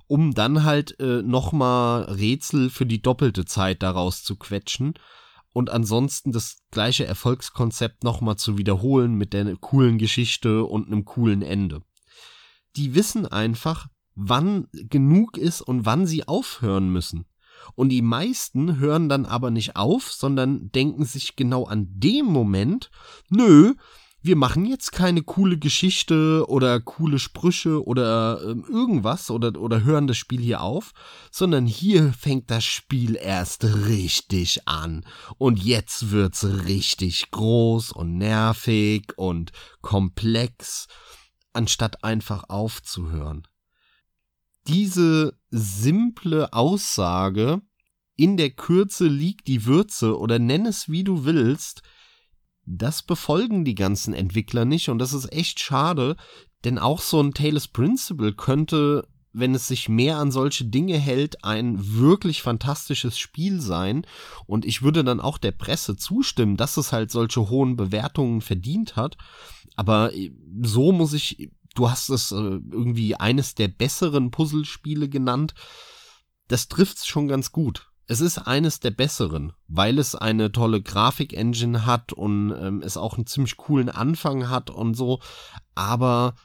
[0.06, 4.93] um dann halt äh, nochmal Rätsel für die doppelte Zeit daraus zu quetschen
[5.58, 11.41] und ansonsten das gleiche Erfolgskonzept nochmal zu wiederholen mit der coolen Geschichte und einem coolen
[11.41, 11.82] Ende.
[12.76, 17.26] Die wissen einfach, wann genug ist und wann sie aufhören müssen.
[17.74, 22.91] Und die meisten hören dann aber nicht auf, sondern denken sich genau an dem Moment,
[23.28, 23.74] nö,
[24.28, 30.06] wir machen jetzt keine coole Geschichte oder coole Sprüche oder äh, irgendwas oder, oder hören
[30.06, 30.92] das Spiel hier auf,
[31.32, 35.06] sondern hier fängt das Spiel erst richtig an.
[35.38, 40.88] Und jetzt wird's richtig groß und nervig und komplex,
[41.54, 43.48] anstatt einfach aufzuhören.
[44.68, 47.62] Diese simple Aussage,
[48.18, 51.82] in der Kürze liegt die Würze oder nenn es wie du willst,
[52.68, 56.18] das befolgen die ganzen Entwickler nicht und das ist echt schade,
[56.66, 61.44] denn auch so ein Taylor's Principle könnte, wenn es sich mehr an solche Dinge hält,
[61.46, 64.06] ein wirklich fantastisches Spiel sein
[64.48, 68.98] und ich würde dann auch der Presse zustimmen, dass es halt solche hohen Bewertungen verdient
[68.98, 69.18] hat,
[69.78, 70.12] aber
[70.62, 75.54] so muss ich, du hast es äh, irgendwie eines der besseren Puzzlespiele genannt,
[76.50, 81.86] das trifft's schon ganz gut es ist eines der besseren, weil es eine tolle Grafik-Engine
[81.86, 85.20] hat und ähm, es auch einen ziemlich coolen Anfang hat und so,
[85.76, 86.36] aber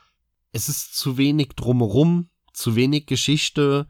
[0.50, 3.86] es ist zu wenig drumherum, zu wenig Geschichte,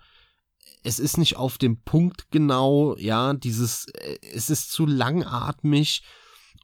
[0.85, 6.03] es ist nicht auf dem Punkt genau, ja, dieses, äh, es ist zu langatmig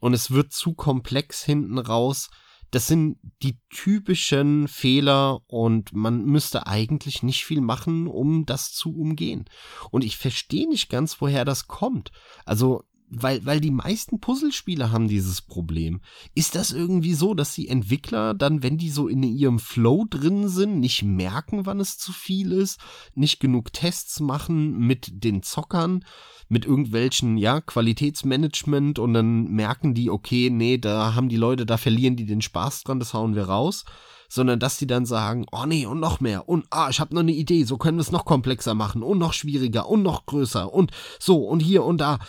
[0.01, 2.29] und es wird zu komplex hinten raus
[2.71, 8.95] das sind die typischen Fehler und man müsste eigentlich nicht viel machen, um das zu
[8.95, 9.45] umgehen.
[9.91, 12.11] Und ich verstehe nicht ganz, woher das kommt.
[12.45, 16.01] Also weil, weil die meisten Puzzlespiele haben dieses Problem.
[16.35, 20.47] Ist das irgendwie so, dass die Entwickler dann, wenn die so in ihrem Flow drin
[20.47, 22.79] sind, nicht merken, wann es zu viel ist,
[23.15, 26.05] nicht genug Tests machen mit den Zockern,
[26.47, 31.77] mit irgendwelchen, ja, Qualitätsmanagement und dann merken die, okay, nee, da haben die Leute, da
[31.77, 33.85] verlieren die den Spaß dran, das hauen wir raus
[34.31, 37.21] sondern dass die dann sagen, oh nee, und noch mehr und ah, ich habe noch
[37.21, 40.71] eine Idee, so können wir es noch komplexer machen und noch schwieriger und noch größer
[40.71, 42.19] und so und hier und da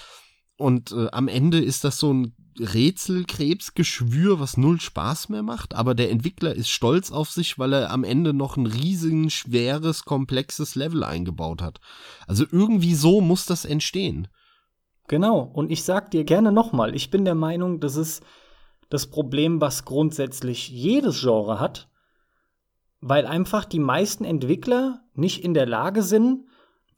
[0.61, 5.95] Und äh, am Ende ist das so ein Rätselkrebsgeschwür, was null Spaß mehr macht, aber
[5.95, 10.75] der Entwickler ist stolz auf sich, weil er am Ende noch ein riesigen, schweres, komplexes
[10.75, 11.81] Level eingebaut hat.
[12.27, 14.29] Also irgendwie so muss das entstehen.
[15.09, 18.23] Genau, und ich sag dir gerne nochmal, ich bin der Meinung, das ist
[18.91, 21.89] das Problem, was grundsätzlich jedes Genre hat,
[23.01, 26.45] weil einfach die meisten Entwickler nicht in der Lage sind,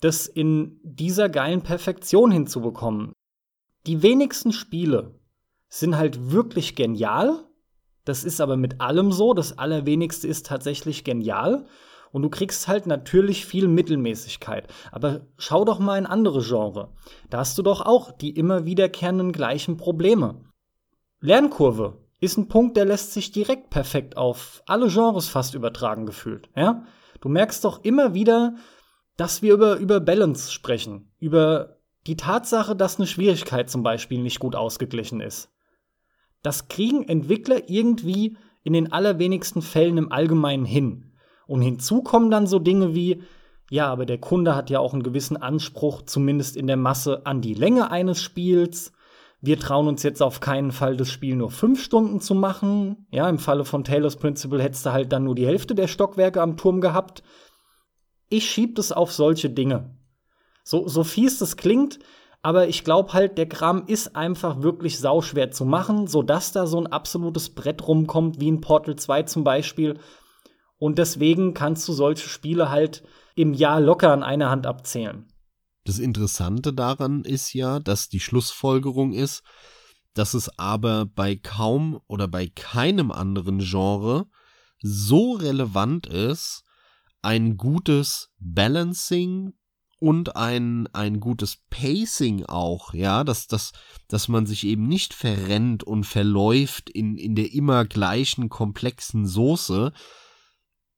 [0.00, 3.12] das in dieser geilen Perfektion hinzubekommen.
[3.86, 5.18] Die wenigsten Spiele
[5.68, 7.44] sind halt wirklich genial.
[8.04, 9.34] Das ist aber mit allem so.
[9.34, 11.66] Das Allerwenigste ist tatsächlich genial.
[12.12, 14.68] Und du kriegst halt natürlich viel Mittelmäßigkeit.
[14.92, 16.92] Aber schau doch mal in andere Genre.
[17.30, 20.44] Da hast du doch auch die immer wiederkehrenden gleichen Probleme.
[21.20, 26.50] Lernkurve ist ein Punkt, der lässt sich direkt perfekt auf alle Genres fast übertragen gefühlt.
[26.54, 26.84] Ja?
[27.20, 28.56] Du merkst doch immer wieder,
[29.16, 31.12] dass wir über, über Balance sprechen.
[31.18, 35.50] Über die Tatsache, dass eine Schwierigkeit zum Beispiel nicht gut ausgeglichen ist.
[36.42, 41.12] Das kriegen Entwickler irgendwie in den allerwenigsten Fällen im Allgemeinen hin.
[41.46, 43.22] Und hinzu kommen dann so Dinge wie,
[43.70, 47.40] ja, aber der Kunde hat ja auch einen gewissen Anspruch, zumindest in der Masse, an
[47.40, 48.92] die Länge eines Spiels.
[49.40, 53.06] Wir trauen uns jetzt auf keinen Fall, das Spiel nur fünf Stunden zu machen.
[53.10, 56.40] Ja, im Falle von Taylor's Principle hättest du halt dann nur die Hälfte der Stockwerke
[56.40, 57.22] am Turm gehabt.
[58.28, 59.96] Ich schieb das auf solche Dinge.
[60.62, 61.98] So, so fies das klingt,
[62.42, 66.78] aber ich glaube halt, der Kram ist einfach wirklich sauschwer zu machen, sodass da so
[66.78, 69.98] ein absolutes Brett rumkommt, wie in Portal 2 zum Beispiel.
[70.78, 73.04] Und deswegen kannst du solche Spiele halt
[73.36, 75.26] im Jahr locker an einer Hand abzählen.
[75.84, 79.42] Das Interessante daran ist ja, dass die Schlussfolgerung ist,
[80.14, 84.26] dass es aber bei kaum oder bei keinem anderen Genre
[84.82, 86.64] so relevant ist,
[87.22, 89.52] ein gutes Balancing
[90.02, 93.70] und ein, ein gutes Pacing auch, ja, dass, dass,
[94.08, 99.92] dass man sich eben nicht verrennt und verläuft in, in der immer gleichen komplexen Soße,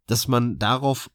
[0.06, 1.10] dass man darauf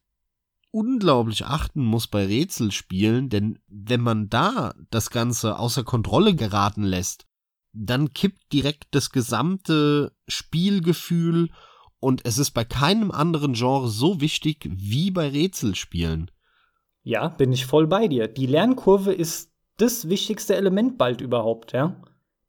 [0.70, 7.26] unglaublich achten muss bei Rätselspielen, denn wenn man da das Ganze außer Kontrolle geraten lässt,
[7.72, 11.50] dann kippt direkt das gesamte Spielgefühl
[11.98, 16.30] und es ist bei keinem anderen Genre so wichtig wie bei Rätselspielen.
[17.02, 18.28] Ja, bin ich voll bei dir.
[18.28, 21.96] Die Lernkurve ist das wichtigste Element bald überhaupt, ja.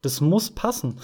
[0.01, 0.99] Das muss passen.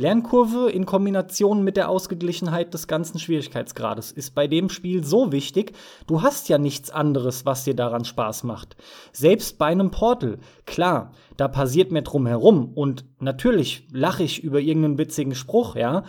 [0.00, 5.76] Lernkurve in Kombination mit der Ausgeglichenheit des ganzen Schwierigkeitsgrades ist bei dem Spiel so wichtig.
[6.06, 8.76] Du hast ja nichts anderes, was dir daran Spaß macht.
[9.12, 14.96] Selbst bei einem Portal, klar, da passiert mehr drumherum und natürlich lache ich über irgendeinen
[14.96, 16.04] witzigen Spruch, ja.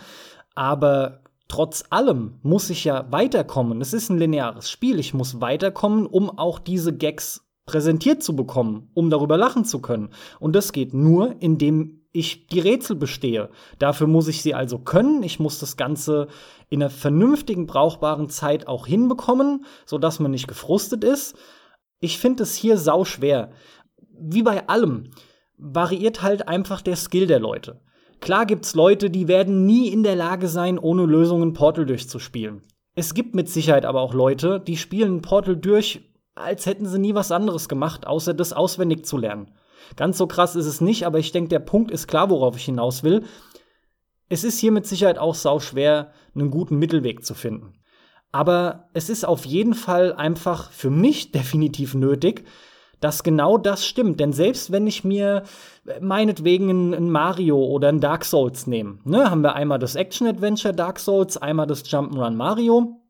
[0.54, 1.21] Aber
[1.52, 3.82] trotz allem muss ich ja weiterkommen.
[3.82, 4.98] Es ist ein lineares Spiel.
[4.98, 10.08] Ich muss weiterkommen, um auch diese Gags präsentiert zu bekommen, um darüber lachen zu können.
[10.40, 13.50] Und das geht nur, indem ich die Rätsel bestehe.
[13.78, 15.22] Dafür muss ich sie also können.
[15.22, 16.28] Ich muss das Ganze
[16.70, 21.36] in einer vernünftigen, brauchbaren Zeit auch hinbekommen, sodass man nicht gefrustet ist.
[22.00, 23.50] Ich finde es hier sau schwer.
[24.18, 25.10] Wie bei allem
[25.58, 27.82] variiert halt einfach der Skill der Leute.
[28.22, 32.62] Klar gibt's Leute, die werden nie in der Lage sein, ohne Lösungen Portal durchzuspielen.
[32.94, 37.16] Es gibt mit Sicherheit aber auch Leute, die spielen Portal durch, als hätten sie nie
[37.16, 39.50] was anderes gemacht, außer das auswendig zu lernen.
[39.96, 42.64] Ganz so krass ist es nicht, aber ich denke, der Punkt ist klar, worauf ich
[42.64, 43.24] hinaus will.
[44.28, 47.74] Es ist hier mit Sicherheit auch sau schwer, einen guten Mittelweg zu finden.
[48.30, 52.44] Aber es ist auf jeden Fall einfach für mich definitiv nötig,
[53.00, 54.20] dass genau das stimmt.
[54.20, 55.42] Denn selbst wenn ich mir
[56.00, 60.98] meinetwegen ein Mario oder ein Dark Souls nehme, ne, haben wir einmal das Action-Adventure Dark
[60.98, 63.00] Souls, einmal das Jump'n'Run Mario.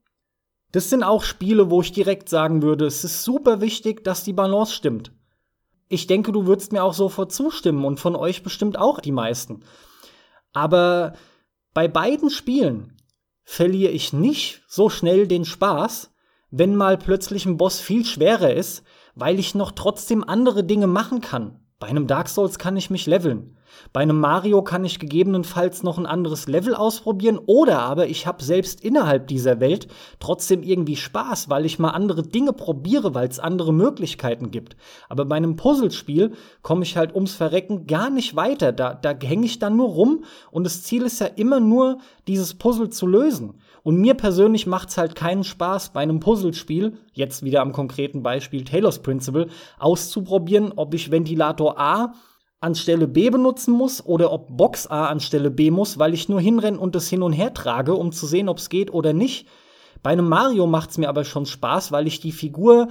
[0.72, 4.32] Das sind auch Spiele, wo ich direkt sagen würde, es ist super wichtig, dass die
[4.32, 5.12] Balance stimmt.
[5.88, 9.64] Ich denke, du würdest mir auch sofort zustimmen und von euch bestimmt auch die meisten.
[10.54, 11.12] Aber
[11.74, 12.96] bei beiden Spielen
[13.44, 16.10] verliere ich nicht so schnell den Spaß,
[16.50, 18.82] wenn mal plötzlich ein Boss viel schwerer ist,
[19.14, 21.61] weil ich noch trotzdem andere Dinge machen kann.
[21.82, 23.56] Bei einem Dark Souls kann ich mich leveln.
[23.92, 28.44] Bei einem Mario kann ich gegebenenfalls noch ein anderes Level ausprobieren oder aber ich habe
[28.44, 29.88] selbst innerhalb dieser Welt
[30.20, 34.76] trotzdem irgendwie Spaß, weil ich mal andere Dinge probiere, weil es andere Möglichkeiten gibt.
[35.08, 38.70] Aber bei einem Puzzlespiel komme ich halt ums Verrecken gar nicht weiter.
[38.70, 40.22] Da, da hänge ich dann nur rum
[40.52, 43.54] und das Ziel ist ja immer nur, dieses Puzzle zu lösen.
[43.82, 48.64] Und mir persönlich macht's halt keinen Spaß, bei einem Puzzlespiel, jetzt wieder am konkreten Beispiel
[48.64, 52.14] Taylor's Principle, auszuprobieren, ob ich Ventilator A
[52.60, 56.78] anstelle B benutzen muss oder ob Box A anstelle B muss, weil ich nur hinrenne
[56.78, 59.48] und das hin und her trage, um zu sehen, ob es geht oder nicht.
[60.02, 62.88] Bei einem Mario macht's mir aber schon Spaß, weil ich die Figur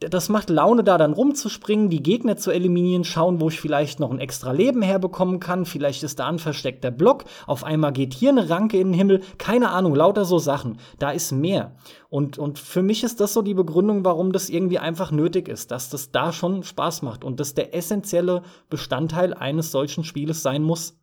[0.00, 4.10] das macht Laune, da dann rumzuspringen, die Gegner zu eliminieren, schauen, wo ich vielleicht noch
[4.10, 5.66] ein extra Leben herbekommen kann.
[5.66, 7.24] Vielleicht ist da ein versteckter Block.
[7.46, 9.20] Auf einmal geht hier eine Ranke in den Himmel.
[9.36, 10.78] Keine Ahnung, lauter so Sachen.
[10.98, 11.76] Da ist mehr.
[12.08, 15.70] Und, und für mich ist das so die Begründung, warum das irgendwie einfach nötig ist,
[15.70, 20.62] dass das da schon Spaß macht und das der essentielle Bestandteil eines solchen Spieles sein
[20.62, 20.98] muss.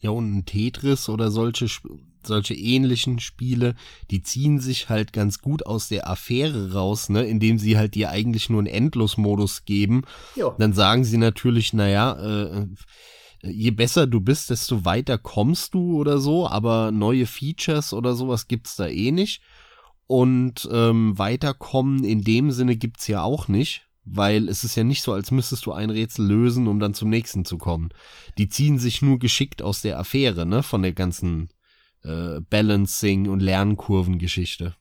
[0.00, 1.66] Ja, und ein Tetris oder solche,
[2.26, 3.74] solche ähnlichen Spiele,
[4.10, 8.10] die ziehen sich halt ganz gut aus der Affäre raus, ne, indem sie halt dir
[8.10, 10.02] eigentlich nur einen Endlosmodus geben.
[10.36, 10.54] Jo.
[10.58, 12.66] Dann sagen sie natürlich, naja, äh,
[13.42, 18.48] je besser du bist, desto weiter kommst du oder so, aber neue Features oder sowas
[18.48, 19.42] gibt's da eh nicht.
[20.06, 25.02] Und ähm, weiterkommen in dem Sinne gibt's ja auch nicht weil es ist ja nicht
[25.02, 27.90] so, als müsstest du ein Rätsel lösen, um dann zum nächsten zu kommen.
[28.38, 31.48] Die ziehen sich nur geschickt aus der Affäre, ne, von der ganzen
[32.04, 34.74] äh, Balancing- und Lernkurvengeschichte.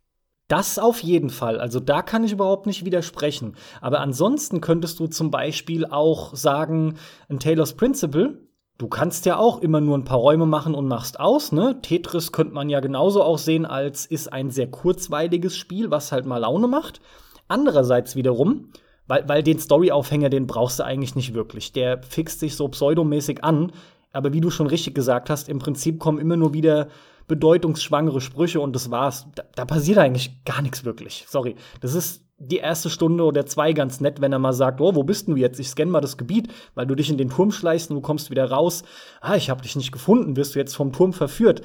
[0.48, 1.60] Das auf jeden Fall.
[1.60, 3.56] Also da kann ich überhaupt nicht widersprechen.
[3.82, 6.96] Aber ansonsten könntest du zum Beispiel auch sagen,
[7.28, 8.48] ein Taylor's Principle,
[8.78, 11.80] du kannst ja auch immer nur ein paar Räume machen und machst aus, ne?
[11.82, 16.26] Tetris könnte man ja genauso auch sehen als ist ein sehr kurzweiliges Spiel, was halt
[16.26, 17.02] mal Laune macht.
[17.50, 18.70] Andererseits wiederum,
[19.08, 21.74] weil, weil den Storyaufhänger, den brauchst du eigentlich nicht wirklich.
[21.74, 23.72] Der fixt sich so pseudomäßig an.
[24.12, 26.88] Aber wie du schon richtig gesagt hast, im Prinzip kommen immer nur wieder
[27.28, 29.28] bedeutungsschwangere Sprüche und das war's.
[29.36, 31.26] Da, da passiert eigentlich gar nichts wirklich.
[31.28, 31.56] Sorry.
[31.82, 35.04] Das ist die erste Stunde oder zwei ganz nett, wenn er mal sagt, oh, wo
[35.04, 35.60] bist du jetzt?
[35.60, 38.30] Ich scanne mal das Gebiet, weil du dich in den Turm schleichst und du kommst
[38.30, 38.84] wieder raus.
[39.22, 41.62] Ah, ich habe dich nicht gefunden, wirst du jetzt vom Turm verführt.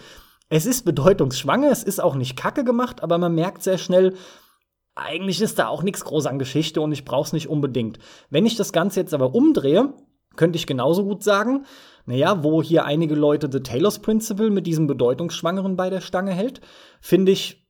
[0.49, 4.15] Es ist bedeutungsschwanger, es ist auch nicht kacke gemacht, aber man merkt sehr schnell,
[4.95, 7.99] eigentlich ist da auch nichts groß an Geschichte und ich brauch's nicht unbedingt.
[8.29, 9.95] Wenn ich das Ganze jetzt aber umdrehe,
[10.37, 11.65] könnte ich genauso gut sagen,
[12.07, 16.61] naja, wo hier einige Leute The Taylor's Principle mit diesem Bedeutungsschwangeren bei der Stange hält,
[17.01, 17.67] finde ich,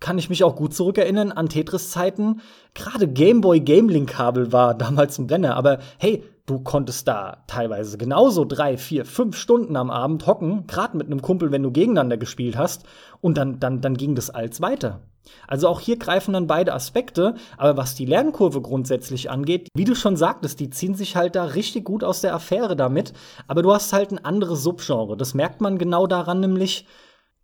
[0.00, 2.40] kann ich mich auch gut zurückerinnern an Tetris-Zeiten.
[2.74, 8.44] Gerade Gameboy Gamelink Kabel war damals ein Brenner, aber hey, du konntest da teilweise genauso
[8.44, 12.56] drei, vier, fünf Stunden am Abend hocken, gerade mit einem Kumpel, wenn du gegeneinander gespielt
[12.56, 12.84] hast,
[13.20, 15.00] und dann, dann, dann ging das als weiter.
[15.48, 19.94] Also auch hier greifen dann beide Aspekte, aber was die Lernkurve grundsätzlich angeht, wie du
[19.94, 23.14] schon sagtest, die ziehen sich halt da richtig gut aus der Affäre damit,
[23.48, 25.16] aber du hast halt ein anderes Subgenre.
[25.16, 26.86] Das merkt man genau daran, nämlich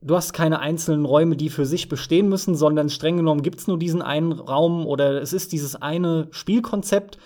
[0.03, 3.79] du hast keine einzelnen Räume, die für sich bestehen müssen, sondern streng genommen gibt's nur
[3.79, 7.17] diesen einen Raum oder es ist dieses eine Spielkonzept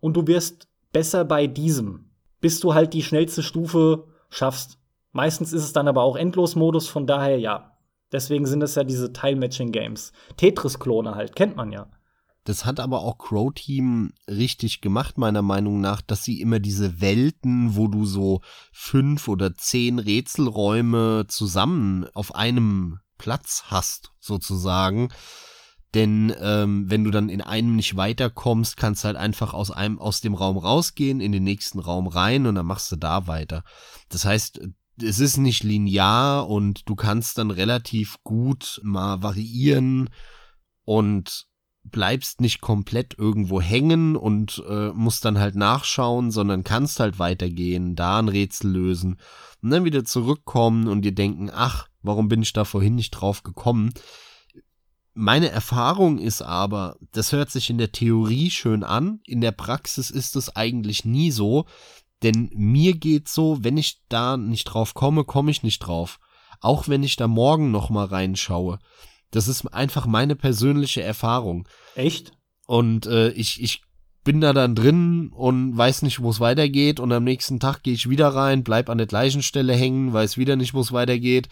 [0.00, 2.10] und du wirst besser bei diesem,
[2.40, 4.78] bis du halt die schnellste Stufe schaffst.
[5.12, 7.70] Meistens ist es dann aber auch Endlosmodus, von daher ja,
[8.12, 10.12] Deswegen sind es ja diese Tile-Matching-Games.
[10.36, 11.86] Tetris-Klone halt, kennt man ja.
[12.44, 17.00] Das hat aber auch Crow Team richtig gemacht, meiner Meinung nach, dass sie immer diese
[17.00, 18.40] Welten, wo du so
[18.72, 25.10] fünf oder zehn Rätselräume zusammen auf einem Platz hast, sozusagen.
[25.94, 29.98] Denn ähm, wenn du dann in einem nicht weiterkommst, kannst du halt einfach aus einem
[29.98, 33.64] aus dem Raum rausgehen, in den nächsten Raum rein und dann machst du da weiter.
[34.08, 34.60] Das heißt,
[35.02, 40.10] es ist nicht linear und du kannst dann relativ gut mal variieren
[40.84, 41.46] und
[41.82, 47.96] bleibst nicht komplett irgendwo hängen und äh, musst dann halt nachschauen, sondern kannst halt weitergehen,
[47.96, 49.18] da ein Rätsel lösen
[49.62, 53.42] und dann wieder zurückkommen und dir denken, ach, warum bin ich da vorhin nicht drauf
[53.42, 53.92] gekommen?
[55.14, 60.10] Meine Erfahrung ist aber, das hört sich in der Theorie schön an, in der Praxis
[60.10, 61.66] ist es eigentlich nie so,
[62.22, 66.18] denn mir geht's so, wenn ich da nicht drauf komme, komme ich nicht drauf.
[66.60, 68.78] Auch wenn ich da morgen noch mal reinschaue.
[69.30, 71.66] Das ist einfach meine persönliche Erfahrung.
[71.94, 72.32] Echt?
[72.66, 73.82] Und äh, ich, ich
[74.22, 77.00] bin da dann drin und weiß nicht, wo es weitergeht.
[77.00, 80.36] Und am nächsten Tag gehe ich wieder rein, bleib an der gleichen Stelle hängen, weiß
[80.36, 81.48] wieder nicht, wo es weitergeht.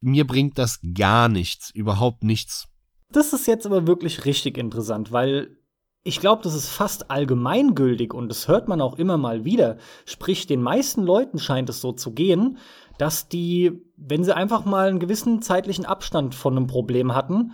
[0.00, 2.68] Mir bringt das gar nichts, überhaupt nichts.
[3.12, 5.56] Das ist jetzt aber wirklich richtig interessant, weil
[6.04, 9.78] ich glaube, das ist fast allgemeingültig und das hört man auch immer mal wieder.
[10.06, 12.58] Sprich, den meisten Leuten scheint es so zu gehen,
[12.98, 17.52] dass die, wenn sie einfach mal einen gewissen zeitlichen Abstand von einem Problem hatten,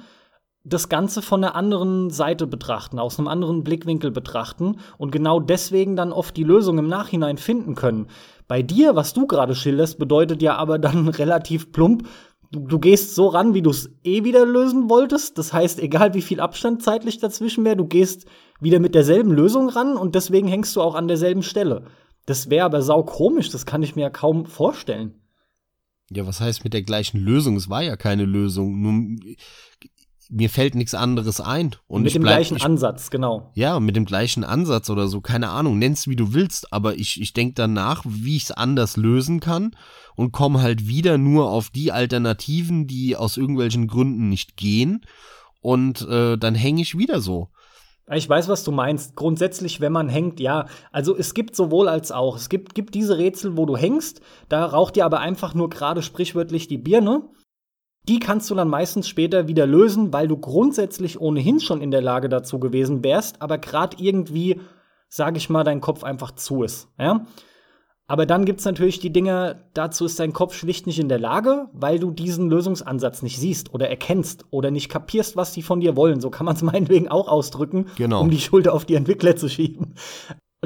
[0.65, 5.95] das Ganze von einer anderen Seite betrachten, aus einem anderen Blickwinkel betrachten und genau deswegen
[5.95, 8.09] dann oft die Lösung im Nachhinein finden können.
[8.49, 12.09] Bei dir, was du gerade schilderst, bedeutet ja aber dann relativ plump,
[12.55, 15.39] du, du gehst so ran, wie du es eh wieder lösen wolltest.
[15.39, 18.27] Das heißt, egal wie viel Abstand zeitlich dazwischen wäre, du gehst
[18.61, 21.87] wieder mit derselben Lösung ran und deswegen hängst du auch an derselben Stelle.
[22.27, 25.21] Das wäre aber sau komisch, das kann ich mir ja kaum vorstellen.
[26.11, 27.57] Ja, was heißt mit der gleichen Lösung?
[27.57, 28.81] Es war ja keine Lösung.
[28.81, 29.19] Nur
[30.31, 31.75] mir fällt nichts anderes ein.
[31.87, 33.51] Und mit dem bleib, gleichen ich, Ansatz, genau.
[33.55, 37.21] Ja, mit dem gleichen Ansatz oder so, keine Ahnung, nenn's wie du willst, aber ich,
[37.21, 39.77] ich denke dann nach, wie ich es anders lösen kann
[40.17, 45.05] und komme halt wieder nur auf die Alternativen, die aus irgendwelchen Gründen nicht gehen
[45.61, 47.49] und äh, dann hänge ich wieder so.
[48.13, 49.17] Ich weiß, was du meinst.
[49.17, 50.67] Grundsätzlich, wenn man hängt, ja.
[50.93, 52.37] Also es gibt sowohl als auch.
[52.37, 54.21] Es gibt, gibt diese Rätsel, wo du hängst,
[54.51, 57.23] da raucht dir aber einfach nur gerade sprichwörtlich die Birne.
[58.09, 62.03] Die kannst du dann meistens später wieder lösen, weil du grundsätzlich ohnehin schon in der
[62.03, 64.61] Lage dazu gewesen wärst, aber gerade irgendwie,
[65.09, 66.89] sag ich mal, dein Kopf einfach zu ist.
[66.99, 67.25] Ja?
[68.07, 71.69] Aber dann gibt's natürlich die Dinge, dazu ist dein Kopf schlicht nicht in der Lage,
[71.73, 75.97] weil du diesen Lösungsansatz nicht siehst oder erkennst oder nicht kapierst, was die von dir
[75.97, 76.21] wollen.
[76.21, 78.21] So kann man es meinetwegen auch ausdrücken, Genau.
[78.21, 79.95] um die Schuld auf die Entwickler zu schieben.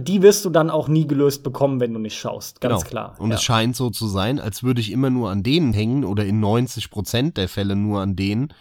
[0.00, 2.60] Die wirst du dann auch nie gelöst bekommen, wenn du nicht schaust.
[2.60, 2.90] Ganz genau.
[2.90, 3.16] klar.
[3.18, 3.36] Und ja.
[3.36, 6.40] es scheint so zu sein, als würde ich immer nur an denen hängen oder in
[6.40, 8.52] 90 Prozent der Fälle nur an denen,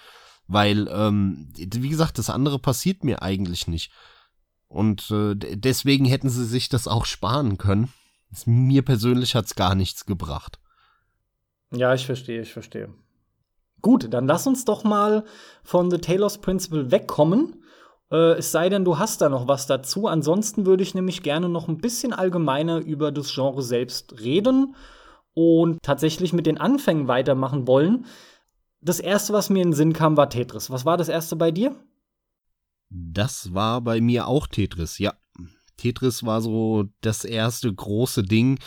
[0.47, 3.91] weil, ähm, wie gesagt, das andere passiert mir eigentlich nicht.
[4.67, 7.93] Und äh, deswegen hätten sie sich das auch sparen können.
[8.45, 10.59] Mir persönlich hat's gar nichts gebracht.
[11.71, 12.93] Ja, ich verstehe, ich verstehe.
[13.81, 15.23] Gut, dann lass uns doch mal
[15.63, 17.63] von The Taylor's Principle wegkommen.
[18.11, 20.07] Äh, es sei denn, du hast da noch was dazu.
[20.07, 24.75] Ansonsten würde ich nämlich gerne noch ein bisschen allgemeiner über das Genre selbst reden
[25.33, 28.05] und tatsächlich mit den Anfängen weitermachen wollen.
[28.81, 30.71] Das erste, was mir in den Sinn kam, war Tetris.
[30.71, 31.75] Was war das erste bei dir?
[32.89, 35.13] Das war bei mir auch Tetris, ja.
[35.75, 38.59] Tetris war so das erste große Ding.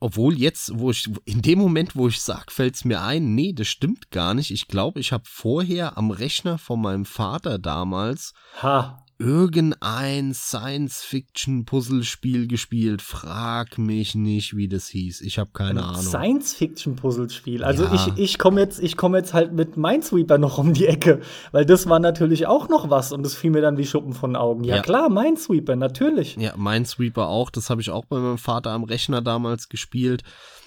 [0.00, 3.68] Obwohl jetzt, wo ich, in dem Moment, wo ich sag, fällt's mir ein, nee, das
[3.68, 4.50] stimmt gar nicht.
[4.50, 8.32] Ich glaube, ich habe vorher am Rechner von meinem Vater damals
[8.62, 13.02] Ha, irgendein Science-Fiction-Puzzlespiel gespielt.
[13.02, 15.20] Frag mich nicht, wie das hieß.
[15.20, 16.02] Ich habe keine Ahnung.
[16.02, 17.62] Science-Fiction-Puzzlespiel.
[17.62, 17.94] Also Ja.
[17.94, 21.20] ich, ich komme jetzt, ich komm jetzt halt mit Minesweeper noch um die Ecke,
[21.52, 24.30] weil das war natürlich auch noch was und das fiel mir dann wie Schuppen von
[24.30, 24.64] den Augen.
[24.64, 24.82] Ja, Ja.
[24.82, 26.36] klar, Minesweeper, natürlich.
[26.36, 27.50] Ja, Minesweeper auch.
[27.50, 30.22] Das habe ich auch bei meinem Vater am Rechner damals gespielt.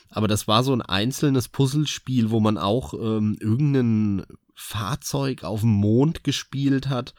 [0.10, 4.24] Aber das war so ein einzelnes Puzzlespiel, wo man auch ähm, irgendein
[4.54, 7.16] Fahrzeug auf dem Mond gespielt hat.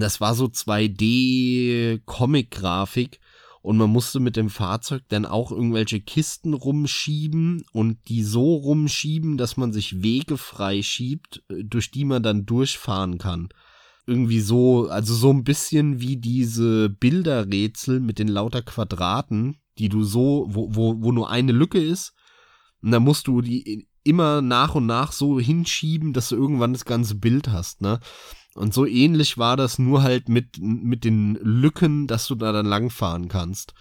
[0.00, 3.20] Das war so 2D-Comic-Grafik.
[3.62, 9.38] Und man musste mit dem Fahrzeug dann auch irgendwelche Kisten rumschieben und die so rumschieben,
[9.38, 13.48] dass man sich Wege freischiebt, äh, durch die man dann durchfahren kann
[14.06, 20.04] irgendwie so, also so ein bisschen wie diese Bilderrätsel mit den lauter Quadraten, die du
[20.04, 22.12] so, wo, wo, wo nur eine Lücke ist.
[22.82, 26.84] Und dann musst du die immer nach und nach so hinschieben, dass du irgendwann das
[26.84, 28.00] ganze Bild hast, ne?
[28.54, 32.66] Und so ähnlich war das nur halt mit, mit den Lücken, dass du da dann
[32.66, 33.74] langfahren kannst.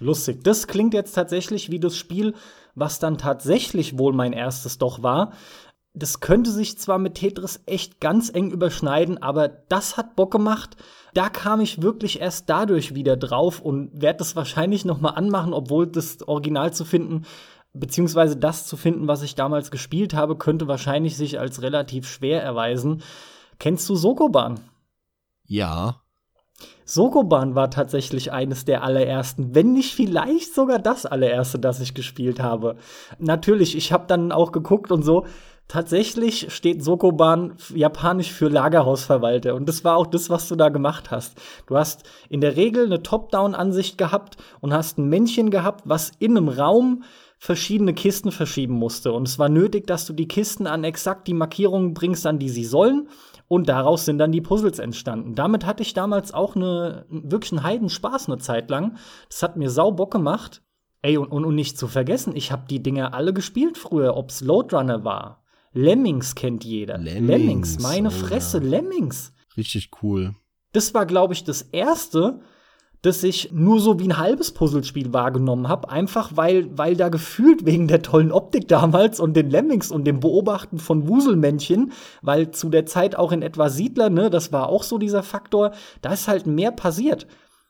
[0.00, 0.42] Lustig.
[0.42, 2.34] Das klingt jetzt tatsächlich wie das Spiel,
[2.74, 5.32] was dann tatsächlich wohl mein erstes doch war.
[5.92, 10.76] Das könnte sich zwar mit Tetris echt ganz eng überschneiden, aber das hat Bock gemacht.
[11.12, 15.52] Da kam ich wirklich erst dadurch wieder drauf und werde das wahrscheinlich noch mal anmachen,
[15.52, 17.26] obwohl das Original zu finden,
[17.74, 22.42] beziehungsweise das zu finden, was ich damals gespielt habe, könnte wahrscheinlich sich als relativ schwer
[22.42, 23.02] erweisen.
[23.58, 24.60] Kennst du Sokoban?
[25.46, 26.04] Ja,
[26.84, 32.40] Sokoban war tatsächlich eines der allerersten, wenn nicht vielleicht sogar das allererste, das ich gespielt
[32.40, 32.76] habe.
[33.18, 35.24] Natürlich, ich habe dann auch geguckt und so.
[35.66, 41.10] Tatsächlich steht Sokoban japanisch für Lagerhausverwalter und das war auch das, was du da gemacht
[41.10, 41.40] hast.
[41.66, 46.36] Du hast in der Regel eine Top-Down-Ansicht gehabt und hast ein Männchen gehabt, was in
[46.36, 47.04] einem Raum
[47.38, 49.12] verschiedene Kisten verschieben musste.
[49.12, 52.50] Und es war nötig, dass du die Kisten an exakt die Markierungen bringst, an die
[52.50, 53.08] sie sollen.
[53.46, 55.34] Und daraus sind dann die Puzzles entstanden.
[55.34, 58.96] Damit hatte ich damals auch eine, wirklich einen Heidenspaß eine Zeit lang.
[59.28, 60.62] Das hat mir sau Bock gemacht.
[61.02, 64.40] Ey, und, und, und nicht zu vergessen, ich habe die Dinger alle gespielt früher, ob's
[64.40, 65.44] Loadrunner war.
[65.74, 66.96] Lemmings kennt jeder.
[66.96, 68.64] Lemmings, meine oh Fresse, ja.
[68.64, 69.34] Lemmings.
[69.56, 70.34] richtig cool.
[70.72, 72.40] Das war, glaube ich, das erste,
[73.04, 77.66] das ich nur so wie ein halbes Puzzlespiel wahrgenommen habe, einfach weil, weil da gefühlt
[77.66, 81.92] wegen der tollen Optik damals und den Lemmings und dem Beobachten von Wuselmännchen,
[82.22, 85.72] weil zu der Zeit auch in etwa Siedler, ne, das war auch so dieser Faktor,
[86.00, 87.26] da ist halt mehr passiert.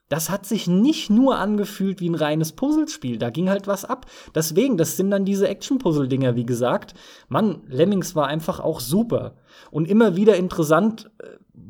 [0.09, 4.07] Das hat sich nicht nur angefühlt wie ein reines Puzzlespiel, da ging halt was ab.
[4.37, 6.95] Deswegen, das sind dann diese Action-Puzzle-Dinger, wie gesagt.
[7.29, 9.35] Mann, Lemmings war einfach auch super.
[9.73, 11.11] Und immer wieder interessant,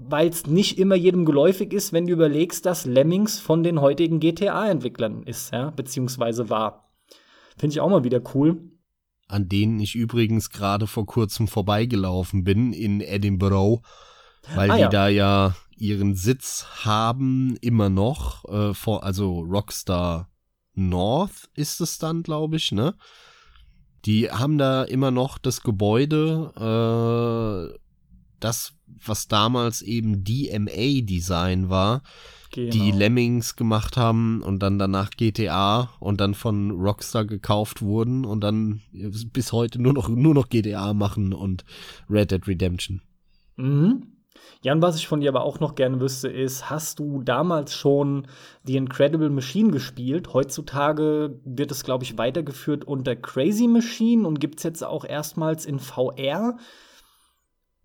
[0.09, 4.21] weil es nicht immer jedem geläufig ist, wenn du überlegst, dass Lemmings von den heutigen
[4.21, 6.91] GTA-Entwicklern ist, ja, beziehungsweise war.
[7.57, 8.71] Finde ich auch mal wieder cool.
[9.29, 13.83] An denen ich übrigens gerade vor kurzem vorbeigelaufen bin in Edinburgh,
[14.55, 14.89] weil Ah, die ja.
[14.89, 20.31] da ja ihren Sitz haben, immer noch, äh, vor, also Rockstar
[20.75, 22.95] North ist es dann, glaube ich, ne?
[24.05, 26.53] Die haben da immer noch das Gebäude,
[27.75, 27.79] äh,
[28.41, 32.03] das, was damals eben DMA-Design war,
[32.55, 32.97] die Genau.
[32.97, 38.81] Lemmings gemacht haben und dann danach GTA und dann von Rockstar gekauft wurden und dann
[38.93, 41.65] bis heute nur noch, nur noch GTA machen und
[42.09, 43.03] Red Dead Redemption.
[43.57, 44.15] Mhm.
[44.63, 48.27] Jan, was ich von dir aber auch noch gerne wüsste, ist, hast du damals schon
[48.65, 50.33] The Incredible Machine gespielt?
[50.33, 55.67] Heutzutage wird es, glaube ich, weitergeführt unter Crazy Machine und gibt es jetzt auch erstmals
[55.67, 56.57] in VR.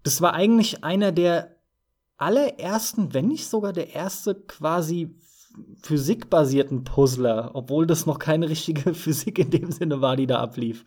[0.10, 1.56] Das war eigentlich einer der
[2.18, 5.16] allerersten, wenn nicht sogar der erste quasi
[5.84, 10.84] physikbasierten Puzzler, obwohl das noch keine richtige Physik in dem Sinne war, die da ablief.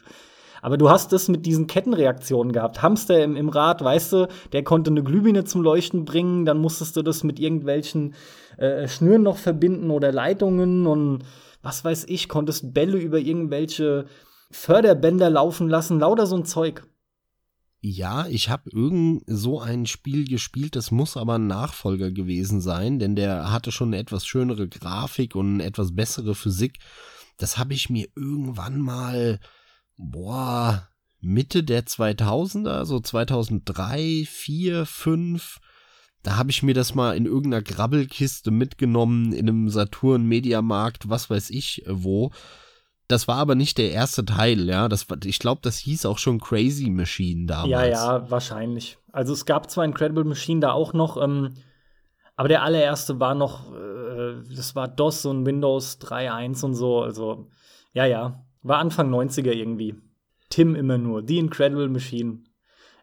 [0.61, 2.83] Aber du hast das mit diesen Kettenreaktionen gehabt.
[2.83, 6.97] Hamster im, im Rad, weißt du, der konnte eine Glühbirne zum Leuchten bringen, dann musstest
[6.97, 8.15] du das mit irgendwelchen
[8.57, 11.21] äh, Schnüren noch verbinden oder Leitungen und
[11.63, 14.07] was weiß ich, konntest Bälle über irgendwelche
[14.51, 16.83] Förderbänder laufen lassen, lauter so ein Zeug.
[17.85, 23.01] Ja, ich habe irgend so ein Spiel gespielt, das muss aber ein Nachfolger gewesen sein,
[23.01, 26.79] denn der hatte schon eine etwas schönere Grafik und eine etwas bessere Physik.
[27.39, 29.41] Das habe ich mir irgendwann mal
[29.97, 30.89] boah,
[31.21, 35.61] Mitte der 2000er, so 2003, 4, 5,
[36.23, 41.31] da habe ich mir das mal in irgendeiner Grabbelkiste mitgenommen, in einem Saturn Mediamarkt, was
[41.31, 42.31] weiß ich äh, wo.
[43.13, 44.89] Das war aber nicht der erste Teil, ja.
[44.89, 47.69] Das, ich glaube, das hieß auch schon Crazy Machine damals.
[47.69, 48.97] Ja, ja, wahrscheinlich.
[49.13, 51.51] Also es gab zwar Incredible Machine da auch noch, ähm,
[52.37, 57.03] aber der allererste war noch, äh, das war DOS und Windows 3.1 und so.
[57.03, 57.49] Also,
[57.93, 58.47] ja, ja.
[58.63, 59.95] War Anfang 90er irgendwie.
[60.49, 61.23] Tim immer nur.
[61.27, 62.39] The Incredible Machine.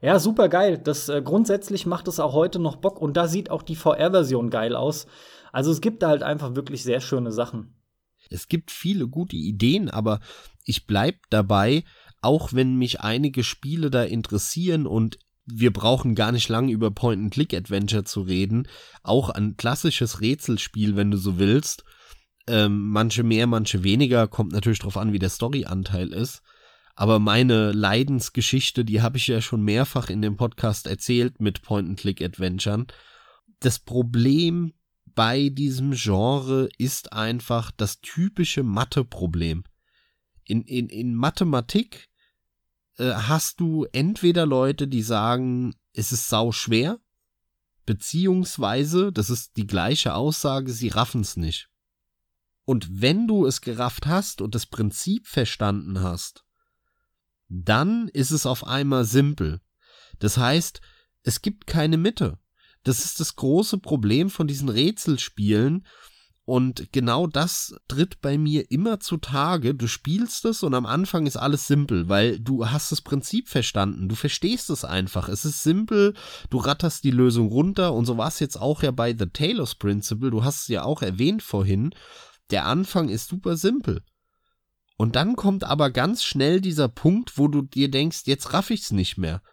[0.02, 0.80] Ja, super geil.
[0.80, 4.50] Das äh, grundsätzlich macht es auch heute noch Bock und da sieht auch die VR-Version
[4.50, 5.06] geil aus.
[5.52, 7.76] Also es gibt da halt einfach wirklich sehr schöne Sachen.
[8.30, 10.20] Es gibt viele gute Ideen, aber
[10.64, 11.84] ich bleib dabei,
[12.22, 18.04] auch wenn mich einige Spiele da interessieren und wir brauchen gar nicht lange über Point-and-Click-Adventure
[18.04, 18.68] zu reden.
[19.04, 21.84] Auch ein klassisches Rätselspiel, wenn du so willst,
[22.48, 26.42] ähm, manche mehr, manche weniger, kommt natürlich drauf an, wie der Storyanteil ist.
[26.96, 32.88] Aber meine Leidensgeschichte, die habe ich ja schon mehrfach in dem Podcast erzählt mit Point-and-Click-Adventuren.
[33.60, 34.74] Das Problem
[35.16, 39.64] bei diesem Genre ist einfach das typische Mathe-Problem.
[40.44, 42.10] In, in, in Mathematik
[42.98, 47.00] äh, hast du entweder Leute, die sagen, es ist sau schwer,
[47.86, 51.70] beziehungsweise, das ist die gleiche Aussage, sie raffen es nicht.
[52.66, 56.46] Und wenn du es gerafft hast und das Prinzip verstanden hast,
[57.48, 59.60] dann ist es auf einmal simpel.
[60.20, 60.82] Das heißt,
[61.24, 62.38] es gibt keine Mitte.
[62.90, 65.86] Das ist das große Problem von diesen Rätselspielen.
[66.44, 69.76] Und genau das tritt bei mir immer zutage.
[69.76, 74.10] Du spielst es und am Anfang ist alles simpel, weil du hast das Prinzip verstanden.
[74.10, 75.30] Du verstehst es einfach.
[75.30, 76.16] Es ist simpel.
[76.50, 79.76] Du ratterst die Lösung runter und so war es jetzt auch ja bei The Taylor's
[79.76, 80.32] Principle.
[80.32, 81.94] Du hast es ja auch erwähnt vorhin.
[82.50, 84.02] Der Anfang ist super simpel.
[84.98, 88.90] Und dann kommt aber ganz schnell dieser Punkt, wo du dir denkst, jetzt raff ich's
[88.90, 89.44] nicht mehr.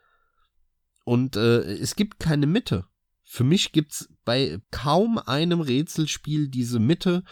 [1.05, 2.87] Und äh, es gibt keine Mitte.
[3.29, 7.25] Für mich gibt's bei kaum einem Rätselspiel diese Mitte.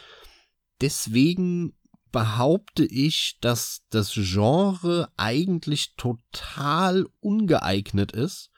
[0.80, 1.72] Deswegen
[2.11, 8.51] behaupte ich, dass das Genre eigentlich total ungeeignet ist.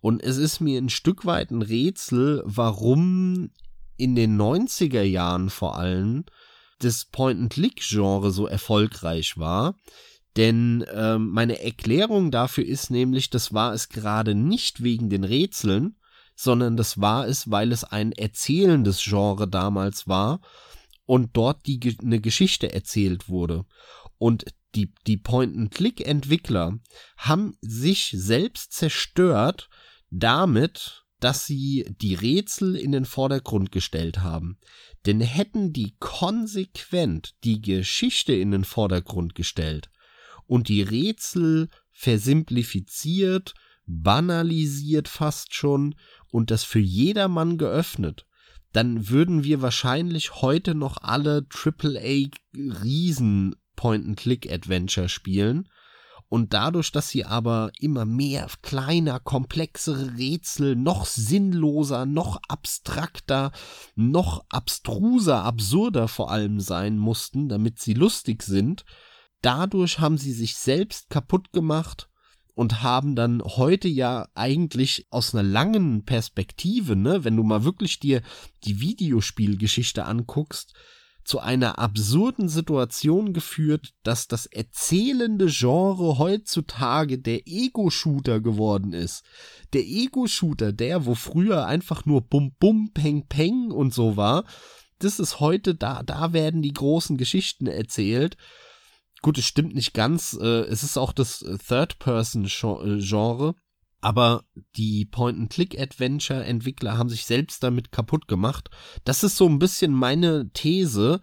[0.00, 3.50] Und es ist mir ein Stück weit ein Rätsel, warum
[3.96, 6.24] in den 90er Jahren vor allem
[6.78, 9.74] das Point-and-Click-Genre so erfolgreich war.
[10.36, 15.97] Denn ähm, meine Erklärung dafür ist nämlich, das war es gerade nicht wegen den Rätseln,
[16.40, 20.40] sondern das war es, weil es ein erzählendes Genre damals war
[21.04, 23.66] und dort die eine Geschichte erzählt wurde.
[24.18, 24.44] Und
[24.76, 26.78] die, die Point-and-Click-Entwickler
[27.16, 29.68] haben sich selbst zerstört
[30.10, 34.60] damit, dass sie die Rätsel in den Vordergrund gestellt haben.
[35.06, 39.90] Denn hätten die konsequent die Geschichte in den Vordergrund gestellt
[40.46, 43.54] und die Rätsel versimplifiziert,
[43.88, 45.94] banalisiert fast schon
[46.30, 48.26] und das für jedermann geöffnet,
[48.72, 55.68] dann würden wir wahrscheinlich heute noch alle AAA Riesen Point-and-Click-Adventure spielen.
[56.30, 63.50] Und dadurch, dass sie aber immer mehr kleiner, komplexere Rätsel, noch sinnloser, noch abstrakter,
[63.94, 68.84] noch abstruser, absurder vor allem sein mussten, damit sie lustig sind,
[69.40, 72.07] dadurch haben sie sich selbst kaputt gemacht
[72.58, 78.00] und haben dann heute ja eigentlich aus einer langen Perspektive, ne, wenn du mal wirklich
[78.00, 78.20] dir
[78.64, 80.74] die Videospielgeschichte anguckst,
[81.22, 89.22] zu einer absurden Situation geführt, dass das erzählende Genre heutzutage der Ego-Shooter geworden ist.
[89.72, 94.42] Der Ego-Shooter, der, wo früher einfach nur Bum Bum, Peng Peng und so war,
[94.98, 98.36] das ist heute, da, da werden die großen Geschichten erzählt.
[99.22, 100.36] Gut, es stimmt nicht ganz.
[100.40, 103.54] Äh, es ist auch das Third-Person-Genre.
[104.00, 104.44] aber
[104.76, 108.70] die Point-and-Click-Adventure-Entwickler haben sich selbst damit kaputt gemacht.
[109.04, 111.20] Das ist so ein bisschen meine These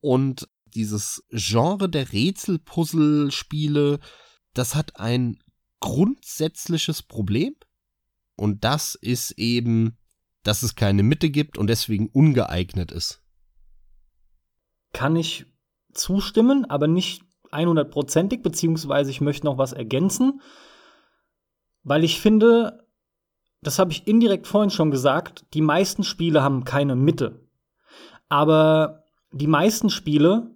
[0.00, 4.00] und dieses Genre der Rätsel-Puzzle-Spiele,
[4.54, 5.38] das hat ein
[5.80, 7.54] grundsätzliches Problem
[8.34, 9.98] und das ist eben,
[10.42, 13.22] dass es keine Mitte gibt und deswegen ungeeignet ist.
[14.92, 15.46] Kann ich
[15.92, 17.22] zustimmen, aber nicht
[17.52, 20.40] 100%ig, beziehungsweise ich möchte noch was ergänzen
[21.86, 22.84] weil ich finde,
[23.62, 27.46] das habe ich indirekt vorhin schon gesagt, die meisten Spiele haben keine Mitte.
[28.28, 30.50] Aber die meisten Spiele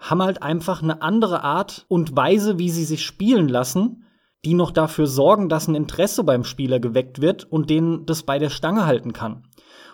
[0.00, 4.06] haben halt einfach eine andere Art und Weise, wie sie sich spielen lassen,
[4.44, 8.40] die noch dafür sorgen, dass ein Interesse beim Spieler geweckt wird und den das bei
[8.40, 9.46] der Stange halten kann.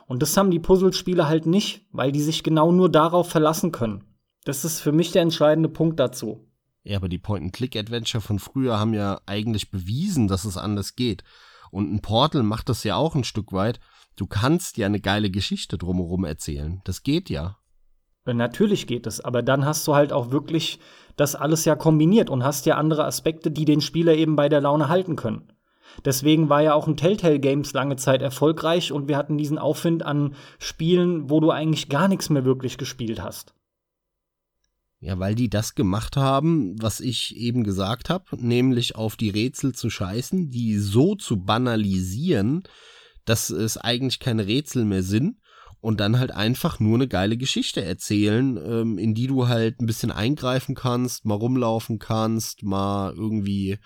[0.07, 4.05] Und das haben die Puzzlespiele halt nicht, weil die sich genau nur darauf verlassen können.
[4.49, 6.49] Das ist für mich der entscheidende Punkt dazu.
[6.83, 11.23] Ja, aber die Point-and-Click-Adventure von früher haben ja eigentlich bewiesen, dass es anders geht.
[11.71, 13.79] Und ein Portal macht das ja auch ein Stück weit.
[14.17, 16.81] Du kannst ja eine geile Geschichte drumherum erzählen.
[16.85, 17.59] Das geht ja.
[18.25, 20.79] Natürlich geht es, aber dann hast du halt auch wirklich
[21.17, 24.63] das alles ja kombiniert und hast ja andere Aspekte, die den Spieler eben bei der
[24.63, 25.53] Laune halten können.
[26.07, 30.07] Deswegen war ja auch ein Telltale Games lange Zeit erfolgreich und wir hatten diesen Aufwind
[30.07, 33.53] an Spielen, wo du eigentlich gar nichts mehr wirklich gespielt hast.
[35.01, 39.73] Ja, weil die das gemacht haben, was ich eben gesagt habe, nämlich auf die Rätsel
[39.73, 42.65] zu scheißen, die so zu banalisieren,
[43.25, 45.37] dass es eigentlich keine Rätsel mehr sind
[45.81, 49.87] und dann halt einfach nur eine geile Geschichte erzählen, ähm, in die du halt ein
[49.87, 53.79] bisschen eingreifen kannst, mal rumlaufen kannst, mal irgendwie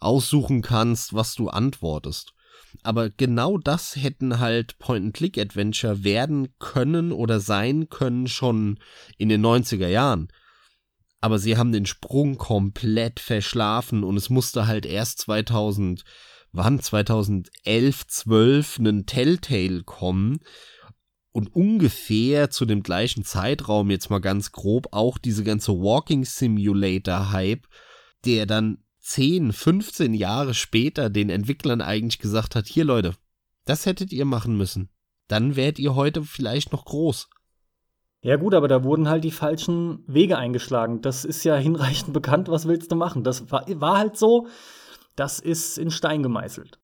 [0.00, 2.32] aussuchen kannst, was du antwortest.
[2.82, 8.78] Aber genau das hätten halt Point-and-Click-Adventure werden können oder sein können schon
[9.18, 10.28] in den 90er Jahren.
[11.20, 16.04] Aber sie haben den Sprung komplett verschlafen und es musste halt erst 2000,
[16.52, 16.80] wann?
[16.80, 20.38] 2011, 12 einen Telltale kommen
[21.32, 27.32] und ungefähr zu dem gleichen Zeitraum jetzt mal ganz grob auch diese ganze Walking Simulator
[27.32, 27.66] Hype,
[28.24, 33.14] der dann 10, 15 Jahre später den Entwicklern eigentlich gesagt hat, hier Leute,
[33.64, 34.90] das hättet ihr machen müssen.
[35.28, 37.28] Dann wärt ihr heute vielleicht noch groß.
[38.22, 41.00] Ja gut, aber da wurden halt die falschen Wege eingeschlagen.
[41.00, 43.24] Das ist ja hinreichend bekannt, was willst du machen?
[43.24, 44.48] Das war, war halt so,
[45.16, 46.78] das ist in Stein gemeißelt.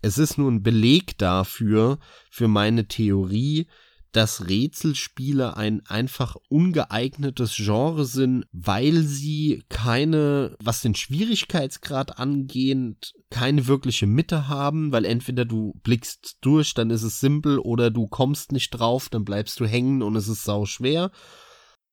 [0.00, 1.98] Es ist nur ein Beleg dafür,
[2.30, 3.66] für meine Theorie,
[4.14, 13.66] dass Rätselspiele ein einfach ungeeignetes Genre sind, weil sie keine, was den Schwierigkeitsgrad angeht, keine
[13.66, 18.52] wirkliche Mitte haben, weil entweder du blickst durch, dann ist es simpel, oder du kommst
[18.52, 21.10] nicht drauf, dann bleibst du hängen und es ist sau schwer.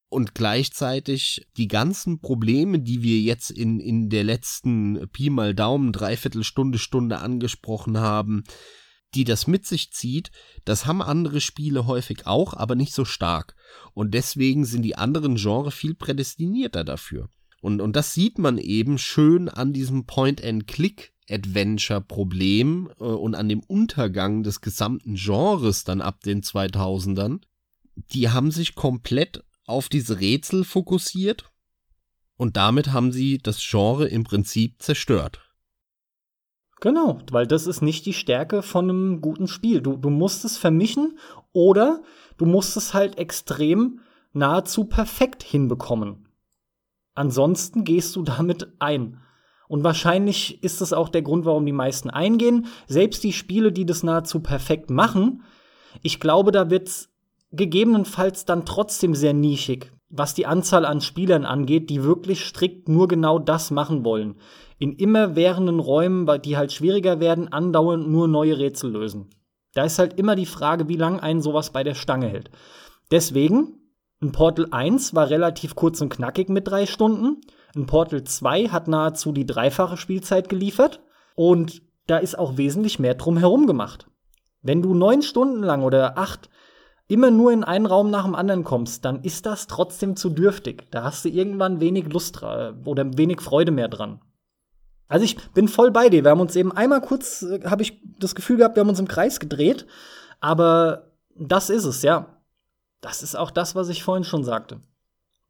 [0.07, 5.91] Und gleichzeitig die ganzen Probleme, die wir jetzt in, in der letzten Pi mal Daumen,
[5.91, 8.43] Dreiviertelstunde, Stunde angesprochen haben,
[9.13, 10.31] die das mit sich zieht,
[10.65, 13.55] das haben andere Spiele häufig auch, aber nicht so stark.
[13.93, 17.29] Und deswegen sind die anderen Genres viel prädestinierter dafür.
[17.61, 24.43] Und, und das sieht man eben schön an diesem Point-and-Click-Adventure-Problem äh, und an dem Untergang
[24.43, 27.41] des gesamten Genres dann ab den 2000ern.
[28.13, 31.51] Die haben sich komplett auf diese Rätsel fokussiert
[32.35, 35.50] und damit haben sie das Genre im Prinzip zerstört.
[36.81, 39.81] Genau, weil das ist nicht die Stärke von einem guten Spiel.
[39.81, 41.19] Du, du musst es vermischen
[41.53, 42.01] oder
[42.37, 43.99] du musst es halt extrem
[44.33, 46.27] nahezu perfekt hinbekommen.
[47.13, 49.21] Ansonsten gehst du damit ein.
[49.67, 52.65] Und wahrscheinlich ist das auch der Grund, warum die meisten eingehen.
[52.87, 55.43] Selbst die Spiele, die das nahezu perfekt machen,
[56.01, 57.09] ich glaube, da wird's
[57.51, 63.07] gegebenenfalls dann trotzdem sehr nischig, was die Anzahl an Spielern angeht, die wirklich strikt nur
[63.07, 64.37] genau das machen wollen
[64.81, 69.29] in immerwährenden Räumen, die halt schwieriger werden, andauernd nur neue Rätsel lösen.
[69.75, 72.49] Da ist halt immer die Frage, wie lange einen sowas bei der Stange hält.
[73.11, 73.75] Deswegen,
[74.23, 77.41] ein Portal 1 war relativ kurz und knackig mit drei Stunden.
[77.75, 80.99] Ein Portal 2 hat nahezu die dreifache Spielzeit geliefert.
[81.35, 84.07] Und da ist auch wesentlich mehr drumherum gemacht.
[84.63, 86.49] Wenn du neun Stunden lang oder acht
[87.07, 90.87] immer nur in einen Raum nach dem anderen kommst, dann ist das trotzdem zu dürftig.
[90.89, 94.21] Da hast du irgendwann wenig Lust oder wenig Freude mehr dran.
[95.11, 96.23] Also ich bin voll bei dir.
[96.23, 98.99] Wir haben uns eben einmal kurz, äh, habe ich das Gefühl gehabt, wir haben uns
[98.99, 99.85] im Kreis gedreht.
[100.39, 102.37] Aber das ist es, ja.
[103.01, 104.79] Das ist auch das, was ich vorhin schon sagte.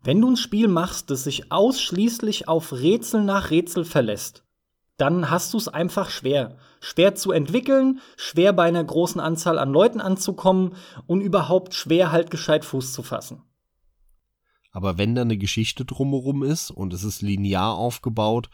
[0.01, 4.43] Wenn du ein Spiel machst, das sich ausschließlich auf Rätsel nach Rätsel verlässt,
[4.97, 6.57] dann hast du es einfach schwer.
[6.79, 10.73] Schwer zu entwickeln, schwer bei einer großen Anzahl an Leuten anzukommen
[11.05, 13.43] und überhaupt schwer halt gescheit Fuß zu fassen.
[14.71, 18.49] Aber wenn da eine Geschichte drumherum ist und es ist linear aufgebaut,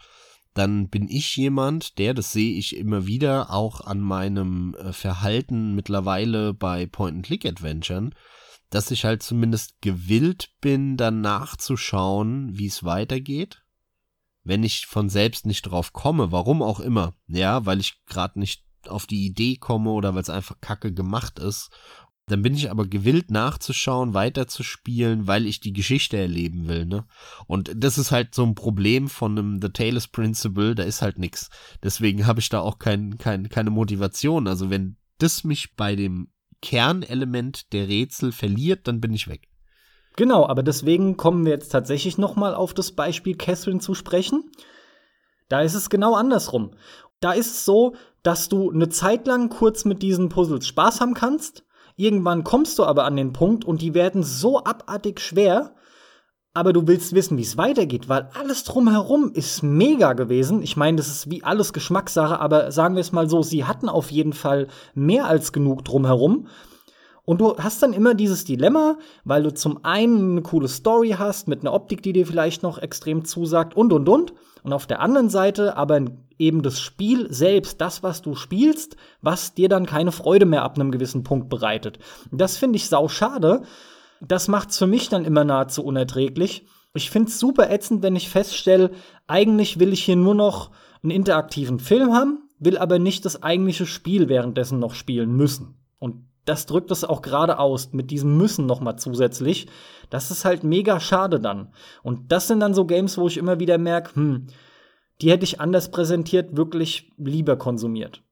[0.58, 5.74] dann bin ich jemand, der, das sehe ich immer wieder auch an meinem äh, Verhalten
[5.74, 8.14] mittlerweile bei Point-and-Click-Adventuren,
[8.68, 13.62] dass ich halt zumindest gewillt bin, dann nachzuschauen, wie es weitergeht.
[14.42, 18.64] Wenn ich von selbst nicht drauf komme, warum auch immer, ja, weil ich gerade nicht
[18.86, 21.70] auf die Idee komme oder weil es einfach kacke gemacht ist
[22.28, 27.06] dann bin ich aber gewillt nachzuschauen, weiterzuspielen, weil ich die Geschichte erleben will, ne?
[27.46, 31.18] Und das ist halt so ein Problem von einem The Talos Principle, da ist halt
[31.18, 31.50] nix.
[31.82, 34.46] Deswegen habe ich da auch kein, kein, keine Motivation.
[34.46, 36.28] Also wenn das mich bei dem
[36.60, 39.48] Kernelement der Rätsel verliert, dann bin ich weg.
[40.16, 44.50] Genau, aber deswegen kommen wir jetzt tatsächlich noch mal auf das Beispiel Catherine zu sprechen.
[45.48, 46.72] Da ist es genau andersrum.
[47.20, 51.14] Da ist es so, dass du eine Zeit lang kurz mit diesen Puzzles Spaß haben
[51.14, 51.64] kannst
[51.98, 55.74] Irgendwann kommst du aber an den Punkt und die werden so abartig schwer,
[56.54, 60.62] aber du willst wissen, wie es weitergeht, weil alles drumherum ist mega gewesen.
[60.62, 63.88] Ich meine, das ist wie alles Geschmackssache, aber sagen wir es mal so, sie hatten
[63.88, 66.46] auf jeden Fall mehr als genug drumherum.
[67.28, 71.46] Und du hast dann immer dieses Dilemma, weil du zum einen eine coole Story hast
[71.46, 74.32] mit einer Optik, die dir vielleicht noch extrem zusagt und und und.
[74.62, 76.00] Und auf der anderen Seite aber
[76.38, 80.76] eben das Spiel selbst, das, was du spielst, was dir dann keine Freude mehr ab
[80.76, 81.98] einem gewissen Punkt bereitet.
[82.32, 83.60] Das finde ich sau schade.
[84.22, 86.64] Das macht's für mich dann immer nahezu unerträglich.
[86.94, 88.90] Ich find's super ätzend, wenn ich feststelle,
[89.26, 90.70] eigentlich will ich hier nur noch
[91.02, 95.74] einen interaktiven Film haben, will aber nicht das eigentliche Spiel währenddessen noch spielen müssen.
[95.98, 99.66] Und das drückt es auch gerade aus, mit diesem Müssen noch mal zusätzlich.
[100.10, 101.72] Das ist halt mega schade dann.
[102.02, 104.46] Und das sind dann so Games, wo ich immer wieder merke, hm,
[105.20, 108.22] die hätte ich anders präsentiert, wirklich lieber konsumiert.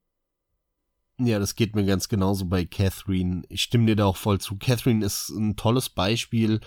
[1.18, 3.42] Ja, das geht mir ganz genauso bei Catherine.
[3.48, 4.56] Ich stimme dir da auch voll zu.
[4.56, 6.60] Catherine ist ein tolles Beispiel,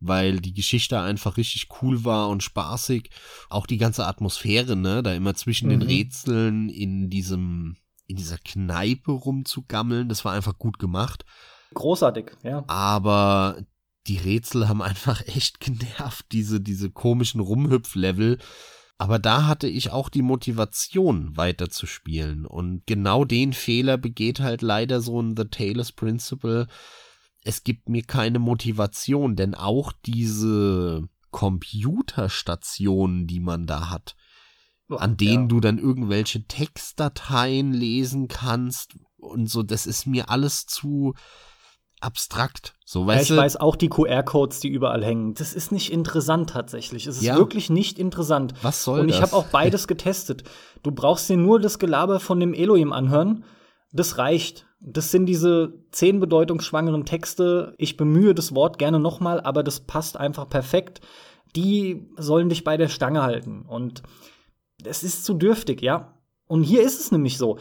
[0.00, 3.10] weil die Geschichte einfach richtig cool war und spaßig.
[3.50, 5.80] Auch die ganze Atmosphäre, ne, da immer zwischen mhm.
[5.80, 7.76] den Rätseln in diesem,
[8.10, 11.24] in dieser Kneipe rumzugammeln, das war einfach gut gemacht.
[11.74, 12.64] Großartig, ja.
[12.66, 13.62] Aber
[14.06, 18.38] die Rätsel haben einfach echt genervt, diese, diese komischen Rumhüpflevel.
[18.98, 22.44] Aber da hatte ich auch die Motivation, weiterzuspielen.
[22.44, 26.66] Und genau den Fehler begeht halt leider so ein The Taylor's Principle.
[27.42, 34.16] Es gibt mir keine Motivation, denn auch diese Computerstationen, die man da hat,
[34.98, 35.48] an denen ja.
[35.48, 41.14] du dann irgendwelche Textdateien lesen kannst und so, das ist mir alles zu,
[42.00, 42.74] abstrakt.
[42.84, 43.44] So, weißt ja, ich du?
[43.44, 45.34] weiß auch die QR-Codes, die überall hängen.
[45.34, 47.06] Das ist nicht interessant tatsächlich.
[47.06, 47.36] Es ist ja.
[47.36, 48.54] wirklich nicht interessant.
[48.62, 50.44] Was soll Und ich habe auch beides getestet.
[50.82, 53.44] Du brauchst dir nur das Gelaber von dem Elohim anhören.
[53.92, 54.66] Das reicht.
[54.80, 57.74] Das sind diese zehn bedeutungsschwangeren Texte.
[57.76, 61.00] Ich bemühe das Wort gerne nochmal, aber das passt einfach perfekt.
[61.54, 63.62] Die sollen dich bei der Stange halten.
[63.62, 64.02] Und
[64.86, 66.14] es ist zu dürftig, ja.
[66.46, 67.58] Und hier ist es nämlich so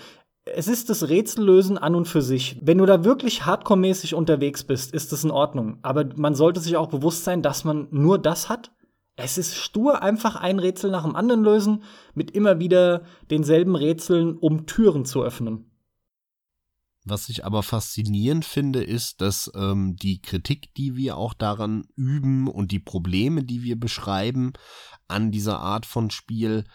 [0.55, 2.57] es ist das Rätsellösen an und für sich.
[2.61, 5.79] Wenn du da wirklich hardcore-mäßig unterwegs bist, ist das in Ordnung.
[5.81, 8.71] Aber man sollte sich auch bewusst sein, dass man nur das hat.
[9.15, 14.37] Es ist stur einfach ein Rätsel nach dem anderen lösen, mit immer wieder denselben Rätseln,
[14.37, 15.65] um Türen zu öffnen.
[17.05, 22.47] Was ich aber faszinierend finde, ist, dass ähm, die Kritik, die wir auch daran üben
[22.47, 24.53] und die Probleme, die wir beschreiben
[25.07, 26.65] an dieser Art von Spiel,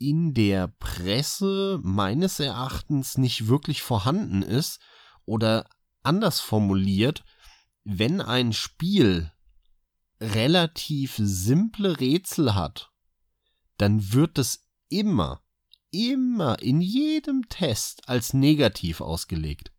[0.00, 4.80] in der Presse meines Erachtens nicht wirklich vorhanden ist
[5.26, 5.68] oder
[6.02, 7.22] anders formuliert,
[7.84, 9.30] wenn ein Spiel
[10.20, 12.90] relativ simple Rätsel hat,
[13.76, 15.42] dann wird es immer,
[15.90, 19.70] immer in jedem Test als negativ ausgelegt.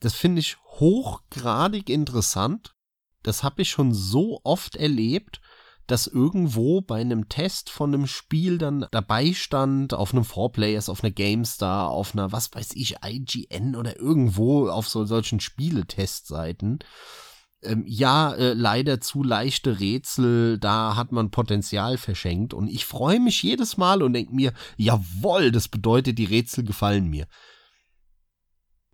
[0.00, 2.74] Das finde ich hochgradig interessant.
[3.22, 5.40] Das habe ich schon so oft erlebt
[5.86, 11.04] dass irgendwo bei einem Test von einem Spiel dann dabei stand, auf einem 4Players, auf
[11.04, 16.78] einer GameStar, auf einer, was weiß ich, IGN oder irgendwo auf so solchen Spieletestseiten.
[17.62, 23.20] Ähm, ja, äh, leider zu leichte Rätsel, da hat man Potenzial verschenkt und ich freue
[23.20, 27.26] mich jedes Mal und denke mir, jawoll, das bedeutet, die Rätsel gefallen mir.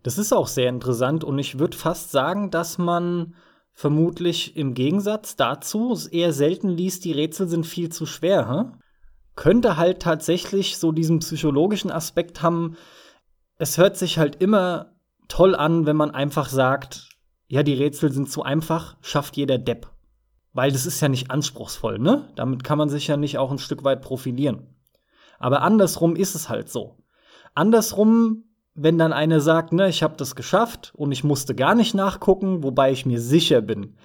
[0.03, 3.35] Das ist auch sehr interessant und ich würde fast sagen, dass man
[3.73, 8.49] vermutlich im Gegensatz dazu eher selten liest, die Rätsel sind viel zu schwer.
[8.49, 8.79] Hm?
[9.35, 12.77] Könnte halt tatsächlich so diesen psychologischen Aspekt haben.
[13.57, 14.93] Es hört sich halt immer
[15.27, 17.09] toll an, wenn man einfach sagt,
[17.47, 19.89] ja, die Rätsel sind zu einfach, schafft jeder Depp.
[20.53, 22.29] Weil das ist ja nicht anspruchsvoll, ne?
[22.35, 24.75] Damit kann man sich ja nicht auch ein Stück weit profilieren.
[25.39, 26.97] Aber andersrum ist es halt so.
[27.55, 28.43] Andersrum
[28.73, 32.63] wenn dann einer sagt, ne, ich habe das geschafft und ich musste gar nicht nachgucken,
[32.63, 33.95] wobei ich mir sicher bin,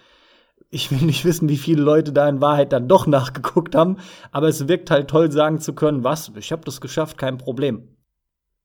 [0.70, 3.98] ich will nicht wissen, wie viele Leute da in Wahrheit dann doch nachgeguckt haben,
[4.32, 7.96] aber es wirkt halt toll sagen zu können, was, ich habe das geschafft, kein Problem.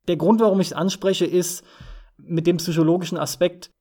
[0.07, 1.63] Der Grund, warum ich es anspreche, ist
[2.17, 3.71] mit dem psychologischen Aspekt,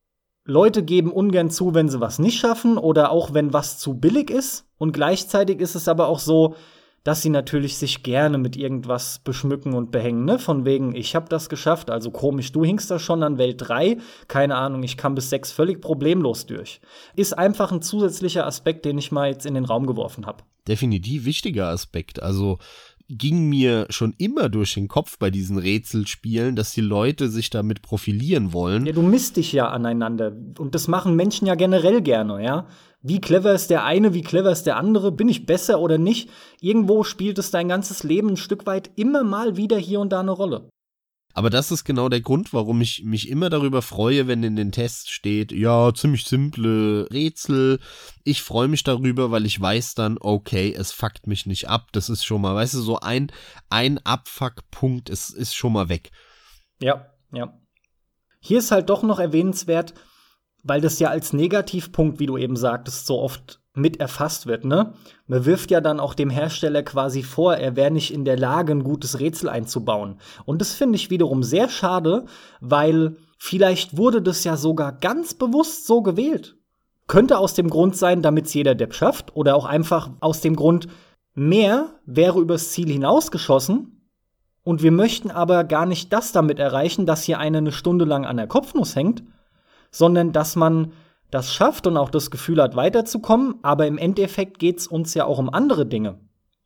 [0.44, 4.30] Leute geben ungern zu, wenn sie was nicht schaffen oder auch wenn was zu billig
[4.30, 4.66] ist.
[4.78, 6.56] Und gleichzeitig ist es aber auch so,
[7.04, 10.38] dass sie natürlich sich gerne mit irgendwas beschmücken und behängen, ne?
[10.38, 13.96] Von wegen, ich habe das geschafft, also komisch, du hingst da schon an Welt 3,
[14.28, 16.80] keine Ahnung, ich kam bis 6 völlig problemlos durch.
[17.16, 20.44] Ist einfach ein zusätzlicher Aspekt, den ich mal jetzt in den Raum geworfen habe.
[20.68, 22.22] Definitiv wichtiger Aspekt.
[22.22, 22.58] Also
[23.08, 27.82] ging mir schon immer durch den Kopf bei diesen Rätselspielen, dass die Leute sich damit
[27.82, 28.86] profilieren wollen.
[28.86, 30.32] Ja, du misst dich ja aneinander.
[30.58, 32.66] Und das machen Menschen ja generell gerne, ja.
[33.02, 35.10] Wie clever ist der eine, wie clever ist der andere?
[35.10, 36.28] Bin ich besser oder nicht?
[36.60, 40.20] Irgendwo spielt es dein ganzes Leben ein Stück weit immer mal wieder hier und da
[40.20, 40.68] eine Rolle.
[41.32, 44.72] Aber das ist genau der Grund, warum ich mich immer darüber freue, wenn in den
[44.72, 47.78] Tests steht, ja, ziemlich simple Rätsel.
[48.24, 51.88] Ich freue mich darüber, weil ich weiß dann, okay, es fuckt mich nicht ab.
[51.92, 53.30] Das ist schon mal, weißt du, so ein,
[53.68, 56.10] ein Abfuckpunkt ist, ist schon mal weg.
[56.80, 57.56] Ja, ja.
[58.40, 59.94] Hier ist halt doch noch erwähnenswert,
[60.62, 64.94] weil das ja als Negativpunkt, wie du eben sagtest, so oft mit erfasst wird, ne?
[65.26, 68.72] Man wirft ja dann auch dem Hersteller quasi vor, er wäre nicht in der Lage,
[68.72, 70.16] ein gutes Rätsel einzubauen.
[70.44, 72.24] Und das finde ich wiederum sehr schade,
[72.60, 76.56] weil vielleicht wurde das ja sogar ganz bewusst so gewählt.
[77.06, 80.56] Könnte aus dem Grund sein, damit es jeder Depp schafft, oder auch einfach aus dem
[80.56, 80.88] Grund,
[81.34, 84.00] mehr wäre übers Ziel hinausgeschossen,
[84.62, 88.26] und wir möchten aber gar nicht das damit erreichen, dass hier einer eine Stunde lang
[88.26, 89.22] an der Kopfnuss hängt,
[89.90, 90.92] sondern dass man
[91.30, 95.24] das schafft und auch das Gefühl hat, weiterzukommen, aber im Endeffekt geht es uns ja
[95.24, 96.18] auch um andere Dinge.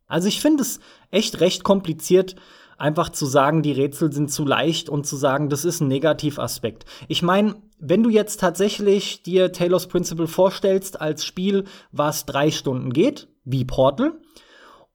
[0.07, 2.37] Also ich finde es echt recht kompliziert,
[2.79, 6.85] einfach zu sagen, die Rätsel sind zu leicht und zu sagen, das ist ein Negativaspekt.
[7.09, 12.93] Ich meine, wenn du jetzt tatsächlich dir Taylor's Principle vorstellst als Spiel, was drei Stunden
[12.93, 14.13] geht, wie Portal,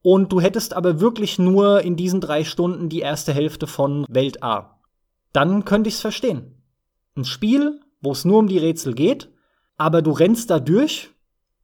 [0.02, 4.42] und du hättest aber wirklich nur in diesen drei Stunden die erste Hälfte von Welt
[4.42, 4.80] A,
[5.32, 6.62] dann könnte ich es verstehen.
[7.16, 9.30] Ein Spiel, wo es nur um die Rätsel geht,
[9.76, 11.10] aber du rennst da durch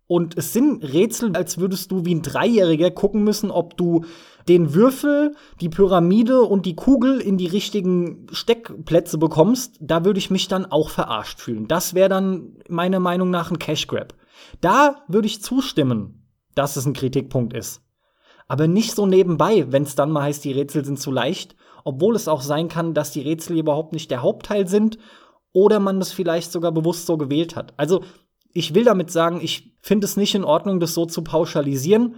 [0.07, 4.05] und es sind Rätsel, als würdest du wie ein Dreijähriger gucken müssen, ob du
[4.47, 9.77] den Würfel, die Pyramide und die Kugel in die richtigen Steckplätze bekommst.
[9.81, 11.67] Da würde ich mich dann auch verarscht fühlen.
[11.67, 14.15] Das wäre dann meiner Meinung nach ein Cash Grab.
[14.61, 17.83] Da würde ich zustimmen, dass es ein Kritikpunkt ist.
[18.47, 22.15] Aber nicht so nebenbei, wenn es dann mal heißt, die Rätsel sind zu leicht, obwohl
[22.15, 24.99] es auch sein kann, dass die Rätsel überhaupt nicht der Hauptteil sind
[25.57, 27.73] oder man das vielleicht sogar bewusst so gewählt hat.
[27.79, 28.05] Also
[28.53, 32.17] ich will damit sagen, ich finde es nicht in Ordnung, das so zu pauschalisieren.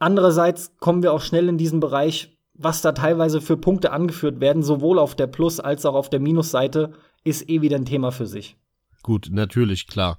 [0.00, 4.64] Andererseits kommen wir auch schnell in diesen Bereich, was da teilweise für Punkte angeführt werden,
[4.64, 8.26] sowohl auf der Plus- als auch auf der Minusseite, ist eh wieder ein Thema für
[8.26, 8.56] sich.
[9.04, 10.18] Gut, natürlich, klar.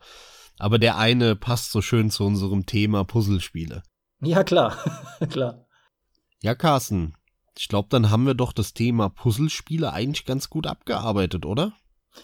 [0.57, 3.83] Aber der eine passt so schön zu unserem Thema Puzzlespiele.
[4.21, 4.77] Ja, klar,
[5.29, 5.65] klar.
[6.41, 7.15] Ja, Carsten,
[7.57, 11.73] ich glaube, dann haben wir doch das Thema Puzzlespiele eigentlich ganz gut abgearbeitet, oder?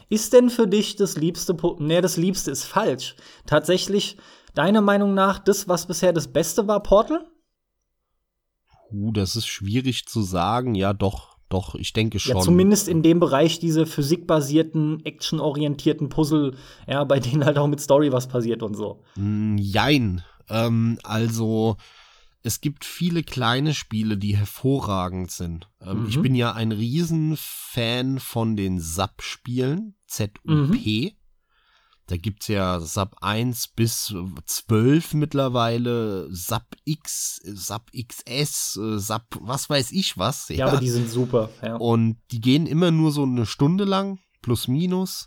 [0.10, 3.16] Ist denn für dich das Liebste, ne, das Liebste ist falsch.
[3.46, 4.18] Tatsächlich,
[4.54, 7.26] deiner Meinung nach, das, was bisher das Beste war, Portal?
[8.92, 10.76] Uh, das ist schwierig zu sagen.
[10.76, 12.38] Ja, doch, doch, ich denke schon.
[12.38, 16.56] Ja, zumindest in dem Bereich diese physikbasierten, actionorientierten Puzzle,
[16.88, 19.04] ja, bei denen halt auch mit Story was passiert und so.
[19.16, 20.24] Mm, jein.
[20.50, 21.78] Ähm, also,
[22.44, 25.70] es gibt viele kleine Spiele, die hervorragend sind.
[25.80, 26.10] Ähm, mhm.
[26.10, 30.40] Ich bin ja ein Riesenfan von den SAP-Spielen, ZUP.
[30.44, 31.12] Mhm.
[32.08, 34.14] Da gibt's ja SAP 1 bis
[34.46, 40.50] 12 mittlerweile, SAP X, SAP XS, SAP was weiß ich was.
[40.50, 41.50] Ja, ja aber die sind super.
[41.64, 41.76] Ja.
[41.78, 45.26] Und die gehen immer nur so eine Stunde lang, plus minus.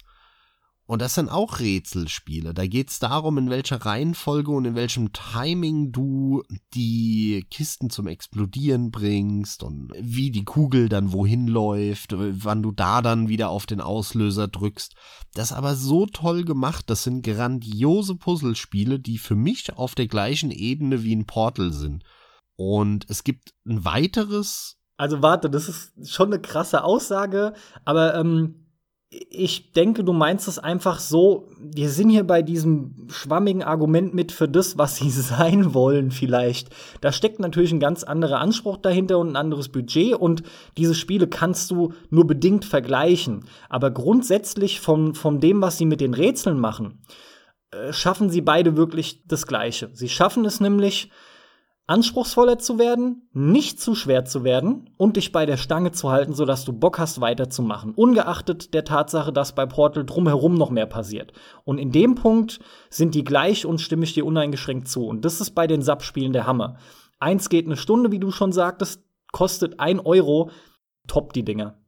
[0.86, 2.52] Und das sind auch Rätselspiele.
[2.52, 6.42] Da geht es darum, in welcher Reihenfolge und in welchem Timing du
[6.74, 13.00] die Kisten zum Explodieren bringst und wie die Kugel dann wohin läuft, wann du da
[13.00, 14.94] dann wieder auf den Auslöser drückst.
[15.32, 16.90] Das ist aber so toll gemacht.
[16.90, 22.04] Das sind grandiose Puzzlespiele, die für mich auf der gleichen Ebene wie ein Portal sind.
[22.56, 24.76] Und es gibt ein weiteres.
[24.98, 27.54] Also warte, das ist schon eine krasse Aussage,
[27.86, 28.63] aber ähm
[29.30, 34.32] ich denke, du meinst es einfach so, wir sind hier bei diesem schwammigen Argument mit
[34.32, 36.70] für das, was sie sein wollen vielleicht.
[37.00, 40.42] Da steckt natürlich ein ganz anderer Anspruch dahinter und ein anderes Budget und
[40.76, 43.44] diese Spiele kannst du nur bedingt vergleichen.
[43.68, 47.02] Aber grundsätzlich von, von dem, was sie mit den Rätseln machen,
[47.70, 49.90] äh, schaffen sie beide wirklich das Gleiche.
[49.92, 51.10] Sie schaffen es nämlich,
[51.86, 56.32] anspruchsvoller zu werden, nicht zu schwer zu werden und dich bei der Stange zu halten,
[56.32, 57.92] sodass du Bock hast, weiterzumachen.
[57.94, 61.32] Ungeachtet der Tatsache, dass bei Portal drumherum noch mehr passiert.
[61.64, 65.06] Und in dem Punkt sind die gleich und stimme ich dir uneingeschränkt zu.
[65.06, 66.78] Und das ist bei den Sub-Spielen der Hammer.
[67.20, 69.02] Eins geht eine Stunde, wie du schon sagtest,
[69.32, 70.50] kostet ein Euro.
[71.06, 71.83] Top die Dinger.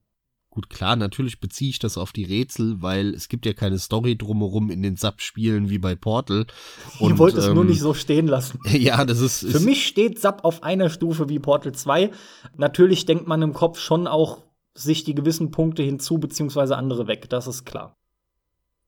[0.57, 4.17] Gut, klar, natürlich beziehe ich das auf die Rätsel, weil es gibt ja keine Story
[4.17, 6.47] drumherum in den Sub-Spielen wie bei Portal.
[6.99, 8.59] Und, Ihr wollt es ähm, nur nicht so stehen lassen.
[8.71, 9.41] ja, das ist.
[9.41, 12.11] Für ist mich steht Sub auf einer Stufe wie Portal 2.
[12.57, 17.29] Natürlich denkt man im Kopf schon auch sich die gewissen Punkte hinzu, beziehungsweise andere weg.
[17.29, 17.99] Das ist klar.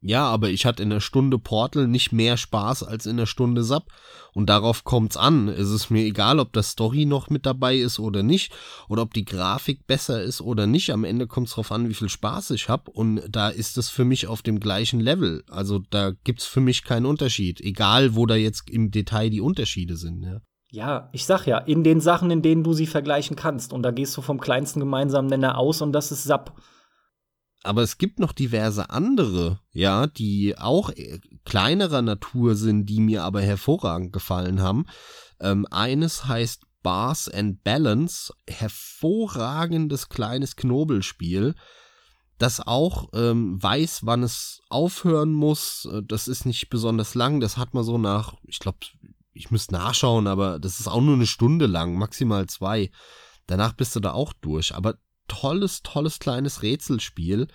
[0.01, 3.65] Ja, aber ich hatte in der Stunde Portal nicht mehr Spaß als in der Stunde
[3.65, 3.87] Sub.
[4.33, 5.49] Und darauf kommt's an.
[5.49, 8.53] Es ist mir egal, ob das Story noch mit dabei ist oder nicht.
[8.89, 10.91] Oder ob die Grafik besser ist oder nicht.
[10.91, 12.87] Am Ende kommt's drauf an, wie viel Spaß ich hab.
[12.87, 15.43] Und da ist es für mich auf dem gleichen Level.
[15.49, 17.61] Also da gibt's für mich keinen Unterschied.
[17.61, 20.41] Egal, wo da jetzt im Detail die Unterschiede sind, ja.
[20.71, 23.73] Ja, ich sag ja, in den Sachen, in denen du sie vergleichen kannst.
[23.73, 26.55] Und da gehst du vom kleinsten gemeinsamen Nenner aus und das ist Sub
[27.63, 33.25] aber es gibt noch diverse andere, ja, die auch äh, kleinerer Natur sind, die mir
[33.25, 34.87] aber hervorragend gefallen haben.
[35.41, 41.55] Ähm, eines heißt Bars and Balance, hervorragendes kleines Knobelspiel,
[42.39, 45.89] das auch ähm, weiß, wann es aufhören muss.
[45.93, 48.79] Äh, das ist nicht besonders lang, das hat man so nach, ich glaube,
[49.33, 52.91] ich müsste nachschauen, aber das ist auch nur eine Stunde lang, maximal zwei.
[53.47, 54.75] Danach bist du da auch durch.
[54.75, 54.97] Aber
[55.29, 57.49] tolles, tolles kleines Rätselspiel.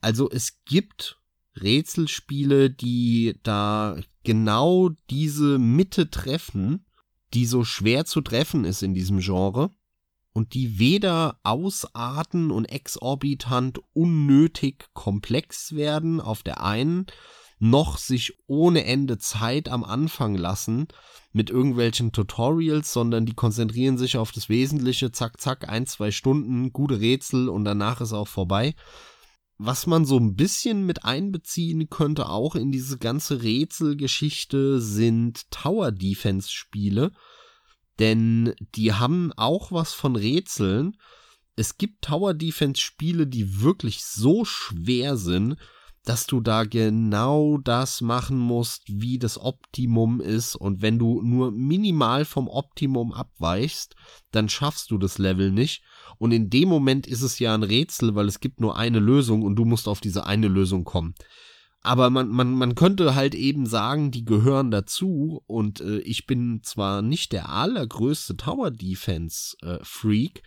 [0.00, 1.20] Also es gibt
[1.60, 6.86] Rätselspiele, die da genau diese Mitte treffen,
[7.34, 9.70] die so schwer zu treffen ist in diesem Genre
[10.32, 17.06] und die weder ausarten und exorbitant unnötig komplex werden auf der einen,
[17.58, 20.88] noch sich ohne Ende Zeit am Anfang lassen
[21.32, 26.72] mit irgendwelchen Tutorials, sondern die konzentrieren sich auf das Wesentliche, zack, zack, ein, zwei Stunden,
[26.72, 28.74] gute Rätsel und danach ist auch vorbei.
[29.58, 35.90] Was man so ein bisschen mit einbeziehen könnte, auch in diese ganze Rätselgeschichte, sind Tower
[35.90, 37.12] Defense Spiele,
[37.98, 40.96] denn die haben auch was von Rätseln.
[41.56, 45.56] Es gibt Tower Defense Spiele, die wirklich so schwer sind,
[46.08, 50.56] dass du da genau das machen musst, wie das Optimum ist.
[50.56, 53.94] Und wenn du nur minimal vom Optimum abweichst,
[54.30, 55.82] dann schaffst du das Level nicht.
[56.16, 59.42] Und in dem Moment ist es ja ein Rätsel, weil es gibt nur eine Lösung
[59.42, 61.14] und du musst auf diese eine Lösung kommen.
[61.82, 65.42] Aber man, man, man könnte halt eben sagen, die gehören dazu.
[65.46, 70.42] Und äh, ich bin zwar nicht der allergrößte Tower Defense äh, Freak,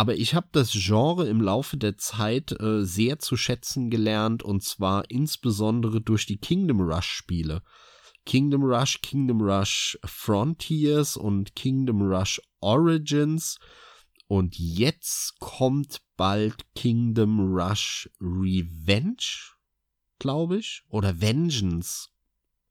[0.00, 4.62] aber ich habe das Genre im Laufe der Zeit äh, sehr zu schätzen gelernt und
[4.62, 7.62] zwar insbesondere durch die Kingdom Rush Spiele.
[8.24, 13.58] Kingdom Rush, Kingdom Rush Frontiers und Kingdom Rush Origins.
[14.26, 19.52] Und jetzt kommt bald Kingdom Rush Revenge,
[20.18, 22.08] glaube ich, oder Vengeance.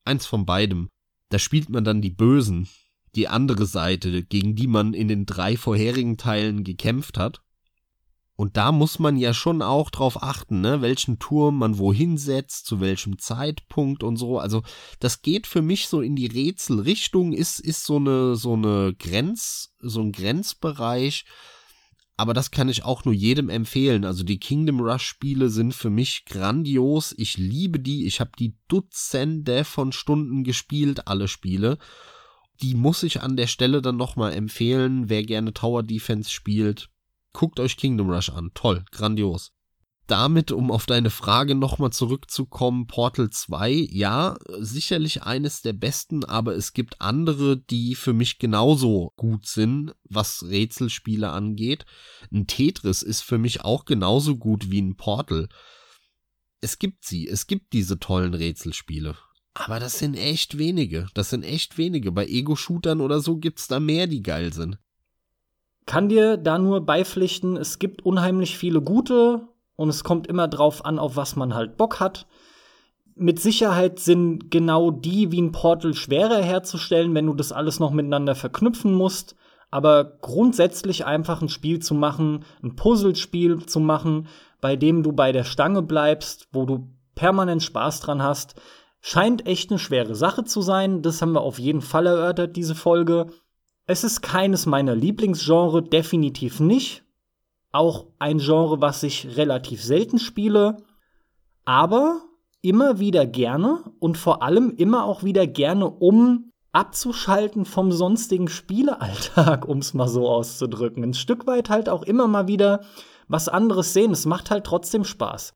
[0.04, 0.90] Eins von beidem.
[1.30, 2.68] Da spielt man dann die Bösen
[3.16, 7.42] die andere Seite, gegen die man in den drei vorherigen Teilen gekämpft hat.
[8.40, 12.68] Und da muss man ja schon auch drauf achten, ne, welchen Turm man wohin setzt,
[12.68, 14.40] zu welchem Zeitpunkt und so.
[14.40, 14.64] Also,
[15.02, 19.76] das geht für mich so in die Rätselrichtung, ist, ist so eine, so eine Grenz,
[19.80, 21.26] so ein Grenzbereich.
[22.16, 24.06] Aber das kann ich auch nur jedem empfehlen.
[24.06, 27.14] Also die Kingdom Rush Spiele sind für mich grandios.
[27.18, 28.06] Ich liebe die.
[28.08, 31.78] Ich habe die Dutzende von Stunden gespielt, alle Spiele
[32.62, 35.10] die muss ich an der Stelle dann nochmal empfehlen.
[35.10, 36.90] Wer gerne Tower Defense spielt,
[37.34, 38.52] guckt euch Kingdom Rush an.
[38.54, 39.52] Toll, grandios.
[40.08, 46.56] Damit, um auf deine Frage nochmal zurückzukommen, Portal 2, ja, sicherlich eines der besten, aber
[46.56, 51.86] es gibt andere, die für mich genauso gut sind, was Rätselspiele angeht.
[52.34, 55.48] Ein Tetris ist für mich auch genauso gut wie ein Portal.
[56.60, 59.16] Es gibt sie, es gibt diese tollen Rätselspiele.
[59.66, 61.08] Aber das sind echt wenige.
[61.14, 62.14] Das sind echt wenige.
[62.14, 64.78] Bei Ego-Shootern oder so gibt's da mehr, die geil sind.
[65.86, 70.86] Kann dir da nur beipflichten, es gibt unheimlich viele gute und es kommt immer drauf
[70.86, 72.26] an, auf was man halt Bock hat.
[73.16, 77.92] Mit Sicherheit sind genau die wie ein Portal schwerer herzustellen, wenn du das alles noch
[77.92, 79.36] miteinander verknüpfen musst.
[79.72, 84.28] Aber grundsätzlich einfach ein Spiel zu machen, ein Puzzlespiel zu machen,
[84.62, 88.56] bei dem du bei der Stange bleibst, wo du permanent Spaß dran hast,
[89.02, 91.02] Scheint echt eine schwere Sache zu sein.
[91.02, 93.28] Das haben wir auf jeden Fall erörtert, diese Folge.
[93.86, 97.04] Es ist keines meiner Lieblingsgenre, definitiv nicht.
[97.72, 100.78] Auch ein Genre, was ich relativ selten spiele.
[101.66, 102.22] Aber
[102.62, 109.66] immer wieder gerne und vor allem immer auch wieder gerne, um abzuschalten vom sonstigen Spielealltag,
[109.68, 111.04] um es mal so auszudrücken.
[111.04, 112.82] Ein Stück weit halt auch immer mal wieder
[113.28, 114.12] was anderes sehen.
[114.12, 115.54] Es macht halt trotzdem Spaß.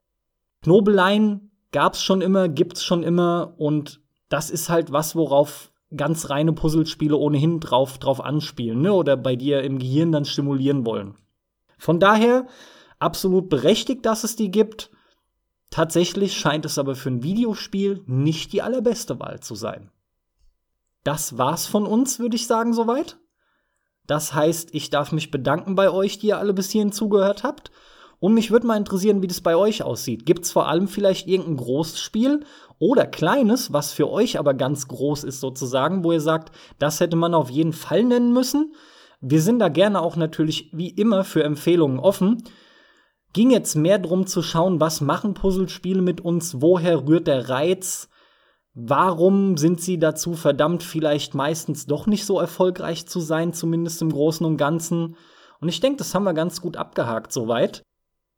[0.63, 6.53] Knobeleien gab's schon immer, gibt's schon immer und das ist halt was, worauf ganz reine
[6.53, 8.93] Puzzlespiele ohnehin drauf, drauf anspielen, ne?
[8.93, 11.15] Oder bei dir im Gehirn dann stimulieren wollen.
[11.77, 12.47] Von daher
[12.99, 14.89] absolut berechtigt, dass es die gibt.
[15.69, 19.91] Tatsächlich scheint es aber für ein Videospiel nicht die allerbeste Wahl zu sein.
[21.03, 23.17] Das war's von uns, würde ich sagen, soweit.
[24.07, 27.71] Das heißt, ich darf mich bedanken bei euch, die ihr alle bis hierhin zugehört habt.
[28.23, 30.25] Und mich würde mal interessieren, wie das bei euch aussieht.
[30.25, 32.45] Gibt es vor allem vielleicht irgendein großes Spiel
[32.79, 37.17] oder kleines, was für euch aber ganz groß ist sozusagen, wo ihr sagt, das hätte
[37.17, 38.75] man auf jeden Fall nennen müssen?
[39.19, 42.41] Wir sind da gerne auch natürlich wie immer für Empfehlungen offen.
[43.33, 48.07] Ging jetzt mehr darum zu schauen, was machen Puzzlespiele mit uns, woher rührt der Reiz,
[48.73, 54.13] warum sind sie dazu verdammt, vielleicht meistens doch nicht so erfolgreich zu sein, zumindest im
[54.13, 55.17] Großen und Ganzen.
[55.59, 57.83] Und ich denke, das haben wir ganz gut abgehakt soweit.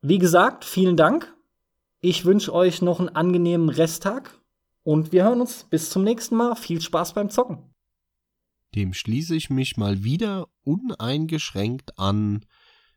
[0.08, 1.36] Wie gesagt, vielen Dank.
[2.00, 4.40] Ich wünsche euch noch einen angenehmen Resttag
[4.84, 6.56] und wir hören uns bis zum nächsten Mal.
[6.56, 7.74] Viel Spaß beim Zocken.
[8.76, 12.46] Dem schließe ich mich mal wieder uneingeschränkt an.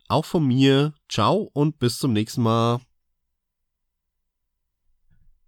[0.09, 0.93] Auch von mir.
[1.09, 2.81] Ciao und bis zum nächsten Mal.